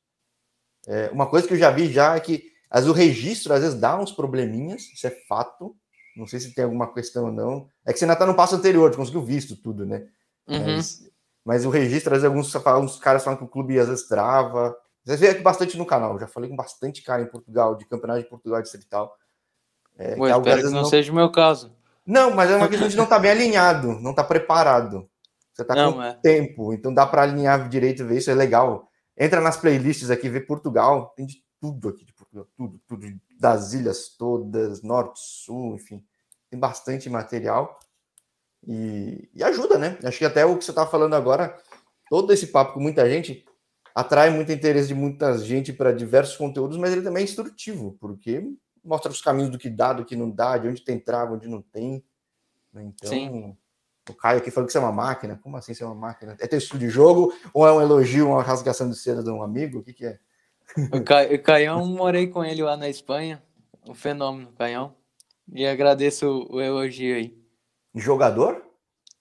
É, 0.87 1.11
uma 1.11 1.29
coisa 1.29 1.47
que 1.47 1.55
eu 1.55 1.59
já 1.59 1.71
vi 1.71 1.93
já 1.93 2.15
é 2.15 2.21
que 2.21 2.52
mas 2.73 2.89
o 2.89 2.93
registro 2.93 3.53
às 3.53 3.61
vezes 3.61 3.79
dá 3.79 3.99
uns 3.99 4.13
probleminhas, 4.13 4.83
isso 4.95 5.07
é 5.07 5.11
fato. 5.11 5.77
Não 6.17 6.27
sei 6.27 6.41
se 6.41 6.55
tem 6.55 6.65
alguma 6.65 6.93
questão 6.93 7.27
ou 7.27 7.33
não. 7.33 7.69
É 7.85 7.93
que 7.93 7.99
você 7.99 8.05
ainda 8.05 8.15
está 8.15 8.25
no 8.25 8.35
passo 8.35 8.55
anterior, 8.55 8.95
conseguiu 8.97 9.23
visto 9.23 9.57
tudo, 9.57 9.85
né? 9.85 10.07
Uhum. 10.49 10.77
Mas, 10.77 11.11
mas, 11.45 11.65
o 11.67 11.71
registro, 11.71 12.15
às 12.15 12.23
vezes, 12.23 12.25
alguns, 12.25 12.67
alguns 12.67 12.99
caras 12.99 13.23
falam 13.23 13.39
que 13.39 13.45
o 13.45 13.49
clube 13.49 13.79
às 13.79 13.89
vezes 13.89 14.09
trava. 14.09 14.75
Vocês 15.05 15.21
veem 15.21 15.33
aqui 15.33 15.43
bastante 15.43 15.77
no 15.77 15.85
canal, 15.85 16.19
já 16.19 16.27
falei 16.27 16.49
com 16.49 16.57
bastante 16.57 17.03
cara 17.03 17.23
em 17.23 17.27
Portugal, 17.27 17.77
de 17.77 17.85
campeonato 17.87 18.23
de 18.23 18.29
Portugal 18.29 18.63
distrital. 18.63 19.15
É, 19.99 20.17
Pô, 20.17 20.25
que 20.25 20.31
espero 20.31 20.63
que 20.63 20.65
não, 20.65 20.83
não 20.83 20.85
seja 20.85 21.13
o 21.13 21.15
meu 21.15 21.31
caso. 21.31 21.75
Não, 22.07 22.31
mas 22.31 22.51
é 22.51 22.57
uma 22.57 22.69
questão 22.69 22.89
de 22.89 22.97
não 22.97 23.05
estar 23.05 23.17
tá 23.17 23.21
bem 23.23 23.33
alinhado, 23.33 23.89
não 24.01 24.11
estar 24.11 24.23
tá 24.23 24.29
preparado. 24.29 25.09
Você 25.53 25.63
está 25.63 25.75
com 25.75 26.03
é. 26.03 26.15
tempo, 26.23 26.73
então 26.73 26.95
dá 26.95 27.07
para 27.07 27.23
alinhar 27.23 27.69
direito, 27.69 28.07
ver 28.07 28.19
isso 28.19 28.31
é 28.31 28.35
legal. 28.35 28.89
Entra 29.19 29.41
nas 29.41 29.59
playlists 29.59 30.11
aqui, 30.11 30.29
vê 30.29 30.41
Portugal, 30.41 31.13
tem 31.15 31.27
de 31.27 31.37
tudo 31.61 31.91
aqui 31.91 32.05
tudo, 32.57 32.81
tudo, 32.87 33.21
das 33.39 33.73
ilhas 33.73 34.09
todas, 34.09 34.83
norte, 34.83 35.21
sul, 35.21 35.75
enfim, 35.75 36.05
tem 36.51 36.59
bastante 36.59 37.09
material 37.11 37.79
e, 38.67 39.29
e 39.35 39.43
ajuda, 39.45 39.79
né? 39.79 39.99
Acho 40.05 40.19
que 40.19 40.25
até 40.25 40.45
o 40.45 40.57
que 40.57 40.65
você 40.65 40.71
está 40.71 40.87
falando 40.87 41.15
agora, 41.15 41.57
todo 42.09 42.33
esse 42.33 42.49
papo 42.49 42.75
com 42.75 42.81
muita 42.81 43.09
gente 43.09 43.45
atrai 43.95 44.31
muito 44.31 44.51
interesse 44.51 44.89
de 44.89 44.95
muita 44.95 45.37
gente 45.39 45.73
para 45.73 45.93
diversos 45.93 46.37
conteúdos, 46.37 46.79
mas 46.79 46.93
ele 46.93 47.03
também 47.03 47.23
é 47.23 47.25
instrutivo, 47.25 47.97
porque 48.01 48.43
mostra 48.83 49.13
os 49.13 49.21
caminhos 49.21 49.51
do 49.51 49.59
que 49.59 49.69
dá, 49.69 49.93
do 49.93 50.05
que 50.05 50.17
não 50.17 50.31
dá, 50.31 50.57
de 50.57 50.69
onde 50.69 50.83
tem 50.83 50.99
trava, 50.99 51.35
onde 51.35 51.49
não 51.49 51.61
tem. 51.61 52.03
Né? 52.73 52.85
Então, 52.85 53.11
Sim. 53.11 53.57
O 54.09 54.15
Caio 54.15 54.39
aqui 54.39 54.51
falou 54.51 54.67
que 54.67 54.73
você 54.73 54.79
é 54.79 54.81
uma 54.81 54.91
máquina. 54.91 55.39
Como 55.41 55.57
assim 55.57 55.75
você 55.75 55.85
é 55.85 55.87
uma 55.87 55.95
máquina? 55.95 56.37
É 56.41 56.47
texto 56.49 56.77
de 56.77 56.89
jogo 56.89 57.33
ou 57.55 57.67
é 57.67 57.73
um 57.73 57.81
elogio, 57.81 58.29
uma 58.29 58.43
rasgação 58.43 58.91
de 58.91 58.97
seda 58.97 59.23
de 59.23 59.31
um 59.31 59.43
amigo? 59.43 59.79
O 59.79 59.83
que, 59.83 59.93
que 59.93 60.07
é? 60.07 60.19
O, 60.93 61.03
Ca... 61.03 61.23
o 61.25 61.43
Caião, 61.43 61.87
morei 61.87 62.27
com 62.29 62.45
ele 62.45 62.63
lá 62.63 62.77
na 62.77 62.89
Espanha. 62.89 63.43
O 63.89 63.95
fenômeno, 63.95 64.53
Caião. 64.53 64.95
E 65.53 65.67
agradeço 65.67 66.47
o 66.51 66.61
elogio 66.61 67.17
aí. 67.17 67.37
Jogador? 67.95 68.65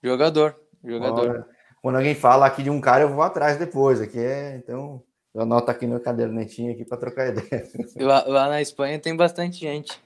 Jogador. 0.04 0.56
Jogador. 0.84 1.30
Olha, 1.30 1.46
quando 1.82 1.96
alguém 1.98 2.16
fala 2.16 2.46
aqui 2.46 2.64
de 2.64 2.70
um 2.70 2.80
cara, 2.80 3.04
eu 3.04 3.10
vou 3.10 3.22
atrás 3.22 3.58
depois. 3.58 4.00
Aqui 4.00 4.20
é, 4.20 4.56
então, 4.56 5.04
eu 5.34 5.42
anoto 5.42 5.72
aqui 5.72 5.86
no 5.86 6.00
cadernetinho 6.00 6.74
aqui 6.74 6.86
para 6.86 6.98
trocar 6.98 7.28
ideia. 7.30 7.68
Lá, 7.98 8.24
lá, 8.26 8.50
na 8.50 8.62
Espanha 8.62 9.00
tem 9.00 9.16
bastante 9.16 9.58
gente. 9.58 10.00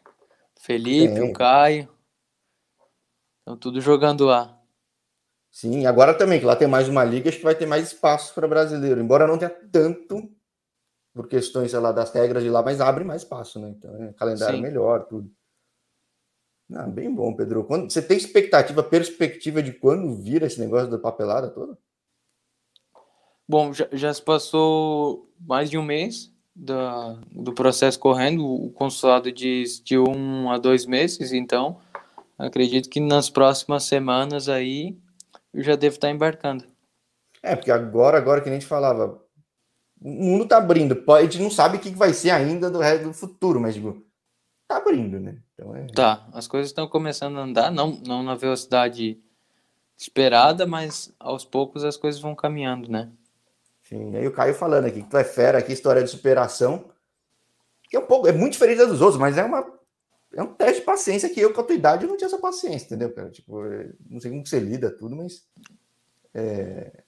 Felipe, 0.59 1.19
o 1.21 1.33
Caio. 1.33 1.87
Estão 3.39 3.57
tudo 3.57 3.79
jogando 3.79 4.25
lá. 4.25 4.59
Sim, 5.51 5.85
agora 5.85 6.13
também, 6.13 6.39
que 6.39 6.45
lá 6.45 6.55
tem 6.55 6.67
mais 6.67 6.89
uma 6.89 7.03
liga, 7.03 7.29
acho 7.29 7.37
que 7.37 7.43
vai 7.43 7.55
ter 7.55 7.67
mais 7.67 7.91
espaço 7.91 8.33
para 8.33 8.47
brasileiro. 8.47 8.99
Embora 8.99 9.27
não 9.27 9.37
tenha 9.37 9.51
tanto, 9.71 10.29
por 11.15 11.29
questões, 11.29 11.71
sei 11.71 11.79
lá, 11.79 11.93
das 11.93 12.11
regras 12.11 12.43
de 12.43 12.49
lá, 12.49 12.61
mas 12.61 12.81
abre 12.81 13.05
mais 13.05 13.21
espaço, 13.21 13.57
né? 13.57 13.69
Então, 13.69 14.03
é 14.03 14.11
calendário 14.11 14.57
Sim. 14.57 14.61
melhor, 14.61 15.05
tudo. 15.05 15.31
Ah, 16.73 16.87
bem 16.87 17.13
bom, 17.13 17.33
Pedro. 17.33 17.63
Quando, 17.63 17.89
você 17.89 18.01
tem 18.01 18.17
expectativa, 18.17 18.83
perspectiva 18.83 19.63
de 19.63 19.71
quando 19.71 20.13
vira 20.13 20.45
esse 20.45 20.59
negócio 20.59 20.89
da 20.89 20.97
papelada 20.97 21.49
toda? 21.49 21.77
Bom, 23.47 23.71
já, 23.71 23.87
já 23.93 24.13
se 24.13 24.21
passou 24.21 25.31
mais 25.39 25.69
de 25.69 25.77
um 25.77 25.83
mês 25.83 26.33
da, 26.53 27.17
do 27.31 27.53
processo 27.53 27.97
correndo. 27.97 28.45
O 28.45 28.69
consulado 28.71 29.31
diz 29.31 29.81
de 29.81 29.97
um 29.97 30.51
a 30.51 30.57
dois 30.57 30.85
meses, 30.85 31.31
então 31.31 31.79
acredito 32.37 32.89
que 32.89 32.99
nas 32.99 33.29
próximas 33.29 33.85
semanas 33.85 34.49
aí 34.49 34.97
eu 35.53 35.63
já 35.63 35.77
devo 35.77 35.95
estar 35.95 36.09
embarcando. 36.09 36.65
É, 37.41 37.55
porque 37.55 37.71
agora, 37.71 38.17
agora 38.17 38.41
que 38.41 38.49
a 38.49 38.51
gente 38.53 38.65
falava, 38.65 39.23
o 40.05 40.23
mundo 40.23 40.47
tá 40.47 40.57
abrindo. 40.57 41.03
A 41.11 41.21
gente 41.23 41.39
não 41.39 41.49
sabe 41.49 41.77
o 41.77 41.79
que 41.79 41.89
vai 41.89 42.13
ser 42.13 42.29
ainda 42.29 42.69
do 42.69 42.79
resto 42.79 43.05
do 43.05 43.13
futuro, 43.13 43.59
mas 43.59 43.73
digo, 43.73 44.05
tá 44.67 44.77
abrindo, 44.77 45.19
né? 45.19 45.37
Então 45.53 45.75
é... 45.75 45.87
Tá, 45.87 46.27
as 46.31 46.47
coisas 46.47 46.69
estão 46.69 46.87
começando 46.87 47.39
a 47.39 47.41
andar, 47.41 47.71
não, 47.71 47.99
não 48.05 48.21
na 48.21 48.35
velocidade 48.35 49.19
esperada, 49.97 50.67
mas 50.67 51.11
aos 51.19 51.43
poucos 51.43 51.83
as 51.83 51.97
coisas 51.97 52.21
vão 52.21 52.35
caminhando, 52.35 52.87
né? 52.87 53.09
Sim, 53.81 54.15
aí 54.15 54.27
o 54.27 54.31
Caio 54.31 54.53
falando 54.53 54.85
aqui, 54.85 55.01
que 55.01 55.09
tu 55.09 55.17
é 55.17 55.23
fera 55.23 55.57
aqui, 55.57 55.73
história 55.73 56.03
de 56.03 56.09
superação, 56.09 56.85
que 57.89 57.95
é 57.95 57.99
um 57.99 58.05
pouco, 58.05 58.27
é 58.27 58.31
muito 58.31 58.53
diferente 58.53 58.77
da 58.77 58.85
dos 58.85 59.01
outros, 59.01 59.19
mas 59.19 59.37
é 59.37 59.43
uma 59.43 59.65
é 60.35 60.43
um 60.43 60.53
teste 60.53 60.81
de 60.81 60.85
paciência 60.85 61.29
que 61.29 61.39
eu, 61.39 61.53
com 61.53 61.61
a 61.61 61.63
tua 61.63 61.75
idade, 61.75 62.05
não 62.05 62.17
tinha 62.17 62.27
essa 62.27 62.37
paciência, 62.37 62.85
entendeu, 62.85 63.13
cara? 63.13 63.29
Tipo, 63.31 63.65
é, 63.65 63.89
não 64.09 64.19
sei 64.19 64.29
como 64.29 64.45
você 64.45 64.59
lida 64.59 64.91
tudo, 64.91 65.15
mas. 65.15 65.47
É... 66.33 67.04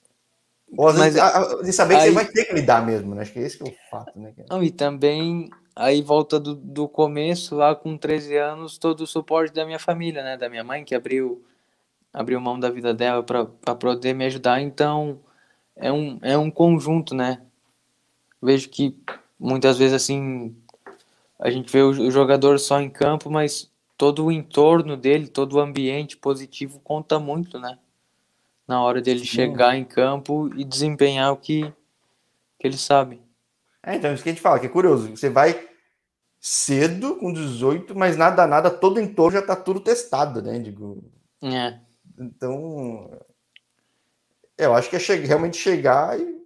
Ou, 0.76 0.92
mas 0.94 1.14
vezes, 1.14 1.62
de 1.64 1.72
saber 1.72 1.96
aí... 1.96 2.00
que 2.00 2.08
você 2.08 2.14
vai 2.14 2.24
ter 2.26 2.44
que 2.44 2.54
lidar 2.54 2.84
mesmo, 2.84 3.14
né? 3.14 3.22
Acho 3.22 3.32
que 3.32 3.38
esse 3.38 3.56
que 3.56 3.64
é 3.64 3.72
o 3.72 3.74
fato, 3.90 4.18
né? 4.18 4.32
Não, 4.48 4.62
e 4.62 4.70
também 4.70 5.48
Aí 5.80 6.02
volta 6.02 6.40
do, 6.40 6.56
do 6.56 6.88
começo, 6.88 7.54
lá 7.54 7.72
com 7.72 7.96
13 7.96 8.36
anos, 8.36 8.78
todo 8.78 9.02
o 9.02 9.06
suporte 9.06 9.54
da 9.54 9.64
minha 9.64 9.78
família, 9.78 10.24
né? 10.24 10.36
Da 10.36 10.48
minha 10.48 10.64
mãe, 10.64 10.84
que 10.84 10.92
abriu, 10.92 11.40
abriu 12.12 12.40
mão 12.40 12.58
da 12.58 12.68
vida 12.68 12.92
dela 12.92 13.22
para 13.22 13.46
poder 13.76 14.12
me 14.12 14.24
ajudar. 14.24 14.60
Então, 14.60 15.20
é 15.76 15.92
um, 15.92 16.18
é 16.20 16.36
um 16.36 16.50
conjunto, 16.50 17.14
né? 17.14 17.42
Vejo 18.42 18.68
que 18.70 18.98
muitas 19.38 19.78
vezes, 19.78 19.94
assim, 19.94 20.52
a 21.38 21.48
gente 21.48 21.70
vê 21.70 21.80
o, 21.80 21.90
o 21.90 22.10
jogador 22.10 22.58
só 22.58 22.80
em 22.80 22.90
campo, 22.90 23.30
mas 23.30 23.70
todo 23.96 24.24
o 24.24 24.32
entorno 24.32 24.96
dele, 24.96 25.28
todo 25.28 25.52
o 25.52 25.60
ambiente 25.60 26.16
positivo 26.16 26.80
conta 26.82 27.20
muito, 27.20 27.56
né? 27.60 27.78
Na 28.68 28.82
hora 28.82 29.00
dele 29.00 29.20
Sim. 29.20 29.26
chegar 29.26 29.74
em 29.74 29.84
campo 29.84 30.50
e 30.54 30.62
desempenhar 30.62 31.32
o 31.32 31.38
que, 31.38 31.72
que 32.58 32.66
ele 32.66 32.76
sabe. 32.76 33.22
É, 33.82 33.96
então, 33.96 34.12
isso 34.12 34.22
que 34.22 34.28
a 34.28 34.32
gente 34.32 34.42
fala, 34.42 34.60
que 34.60 34.66
é 34.66 34.68
curioso. 34.68 35.08
Você 35.08 35.30
vai 35.30 35.66
cedo, 36.38 37.16
com 37.16 37.32
18, 37.32 37.96
mas 37.96 38.16
nada, 38.16 38.46
nada, 38.46 38.70
todo 38.70 39.00
entorno 39.00 39.38
já 39.38 39.46
tá 39.46 39.56
tudo 39.56 39.80
testado, 39.80 40.42
né? 40.42 40.58
Digo. 40.58 41.02
É. 41.42 41.80
Então, 42.18 43.10
eu 44.56 44.74
acho 44.74 44.90
que 44.90 44.96
é 44.96 44.98
che 44.98 45.14
realmente 45.14 45.56
chegar 45.56 46.20
e 46.20 46.38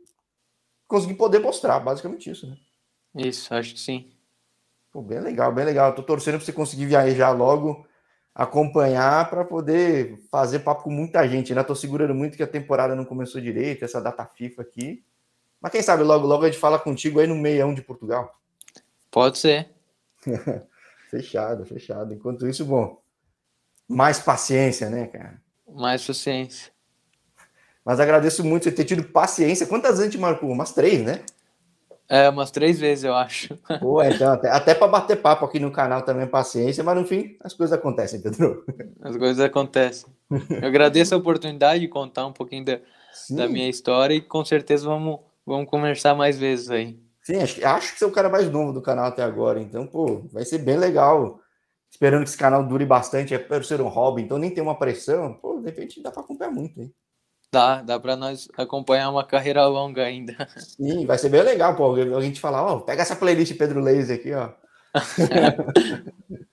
conseguir 0.87 1.15
poder 1.15 1.41
mostrar, 1.41 1.81
basicamente 1.81 2.31
isso, 2.31 2.47
né? 2.47 2.57
Isso, 3.15 3.53
acho 3.55 3.75
que 3.75 3.81
sim. 3.81 4.11
Pô, 4.91 5.03
bem 5.03 5.21
legal, 5.21 5.53
bem 5.53 5.65
legal. 5.65 5.95
tô 5.95 6.03
torcendo 6.03 6.37
para 6.37 6.45
você 6.45 6.53
conseguir 6.53 6.87
viajar 6.87 7.31
logo, 7.31 7.87
acompanhar 8.35 9.29
para 9.29 9.45
poder 9.45 10.19
fazer 10.31 10.61
papo 10.61 10.85
com 10.85 10.91
muita 10.91 11.27
gente, 11.29 11.55
né? 11.55 11.63
Tô 11.63 11.75
segurando 11.75 12.15
muito 12.15 12.37
que 12.37 12.43
a 12.43 12.47
temporada 12.47 12.95
não 12.95 13.05
começou 13.05 13.41
direito, 13.41 13.85
essa 13.85 14.01
data 14.01 14.25
FIFA 14.25 14.63
aqui. 14.63 15.05
Mas 15.61 15.73
quem 15.73 15.83
sabe 15.83 16.03
logo, 16.03 16.27
logo 16.27 16.45
a 16.45 16.47
gente 16.47 16.59
fala 16.59 16.79
contigo 16.79 17.21
aí 17.21 17.27
no 17.27 17.37
meião 17.37 17.75
de 17.75 17.83
Portugal. 17.83 18.41
Pode 19.11 19.39
ser. 19.39 19.69
fechado, 21.11 21.65
fechado. 21.67 22.15
Enquanto 22.15 22.49
isso, 22.49 22.65
bom, 22.65 23.01
mais 23.87 24.19
paciência, 24.19 24.89
né, 24.89 25.07
cara? 25.07 25.41
Mais 25.69 26.05
paciência. 26.05 26.73
Mas 27.85 28.01
agradeço 28.01 28.45
muito 28.45 28.65
você 28.65 28.73
ter 28.73 28.85
tido 28.85 29.05
paciência. 29.05 29.67
Quantas 29.67 29.99
vezes 29.99 30.13
te 30.13 30.19
marcou? 30.19 30.51
Umas 30.51 30.73
três, 30.73 31.03
né? 31.05 31.23
É, 32.13 32.29
umas 32.29 32.51
três 32.51 32.79
vezes, 32.79 33.05
eu 33.05 33.15
acho. 33.15 33.57
Pô, 33.81 34.03
então, 34.03 34.35
até, 34.35 34.51
até 34.51 34.75
para 34.75 34.87
bater 34.87 35.17
papo 35.17 35.47
aqui 35.47 35.59
no 35.59 35.73
canal 35.73 36.03
também, 36.03 36.27
paciência, 36.27 36.85
mas 36.85 36.95
no 36.95 37.07
fim, 37.07 37.39
as 37.41 37.55
coisas 37.55 37.73
acontecem, 37.73 38.21
Pedro. 38.21 38.67
As 39.01 39.17
coisas 39.17 39.41
acontecem. 39.43 40.13
Eu 40.31 40.69
agradeço 40.69 41.15
a 41.15 41.17
oportunidade 41.17 41.81
de 41.81 41.89
contar 41.89 42.27
um 42.27 42.33
pouquinho 42.33 42.67
da, 42.67 42.81
da 43.31 43.49
minha 43.49 43.67
história 43.67 44.13
e 44.13 44.21
com 44.21 44.45
certeza 44.45 44.85
vamos, 44.85 45.21
vamos 45.47 45.71
conversar 45.71 46.15
mais 46.15 46.39
vezes 46.39 46.71
aí. 46.71 47.01
Sim, 47.23 47.37
acho, 47.37 47.67
acho 47.67 47.93
que 47.95 47.99
você 48.01 48.05
é 48.05 48.09
o 48.09 48.13
cara 48.13 48.29
mais 48.29 48.51
novo 48.51 48.75
do 48.75 48.83
canal 48.83 49.07
até 49.07 49.23
agora, 49.23 49.59
então, 49.59 49.87
pô, 49.87 50.21
vai 50.31 50.45
ser 50.45 50.59
bem 50.59 50.77
legal. 50.77 51.41
Esperando 51.91 52.25
que 52.25 52.29
esse 52.29 52.37
canal 52.39 52.63
dure 52.63 52.85
bastante, 52.85 53.33
é 53.33 53.39
para 53.39 53.63
ser 53.63 53.81
um 53.81 53.89
hobby, 53.89 54.21
então 54.21 54.37
nem 54.37 54.51
tem 54.51 54.63
uma 54.63 54.79
pressão, 54.79 55.33
pô, 55.33 55.59
de 55.61 55.65
repente 55.65 56.03
dá 56.03 56.11
para 56.11 56.23
acompanhar 56.23 56.51
muito, 56.51 56.79
hein? 56.79 56.93
Dá, 57.53 57.83
dá 57.83 58.01
para 58.01 58.17
nós 58.17 58.49
acompanhar 58.57 59.11
uma 59.11 59.27
carreira 59.27 59.67
longa 59.67 60.03
ainda. 60.03 60.49
Sim, 60.57 61.05
vai 61.05 61.19
ser 61.19 61.29
bem 61.29 61.43
legal, 61.43 61.77
pô, 61.77 61.95
a 61.95 62.21
gente 62.23 62.41
falar, 62.41 62.63
ó, 62.63 62.81
pega 62.81 63.03
essa 63.03 63.15
playlist 63.15 63.59
Pedro 63.59 63.81
Laser 63.81 64.19
aqui, 64.19 64.33
ó. 64.33 64.55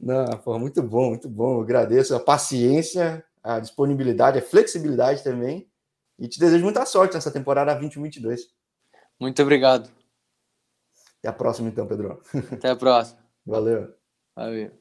Não, 0.00 0.24
pô, 0.38 0.56
muito 0.58 0.82
bom, 0.82 1.08
muito 1.08 1.28
bom. 1.28 1.56
Eu 1.56 1.62
agradeço 1.62 2.14
a 2.14 2.20
paciência, 2.20 3.24
a 3.42 3.58
disponibilidade, 3.58 4.38
a 4.38 4.42
flexibilidade 4.42 5.24
também. 5.24 5.68
E 6.18 6.28
te 6.28 6.38
desejo 6.38 6.64
muita 6.64 6.86
sorte 6.86 7.14
nessa 7.14 7.30
temporada 7.30 7.74
2022. 7.74 8.48
Muito 9.18 9.42
obrigado. 9.42 9.90
Até 11.18 11.28
a 11.28 11.32
próxima, 11.32 11.68
então, 11.68 11.86
Pedro. 11.86 12.22
Até 12.52 12.70
a 12.70 12.76
próxima. 12.76 13.20
Valeu. 13.44 13.92
Valeu. 14.34 14.79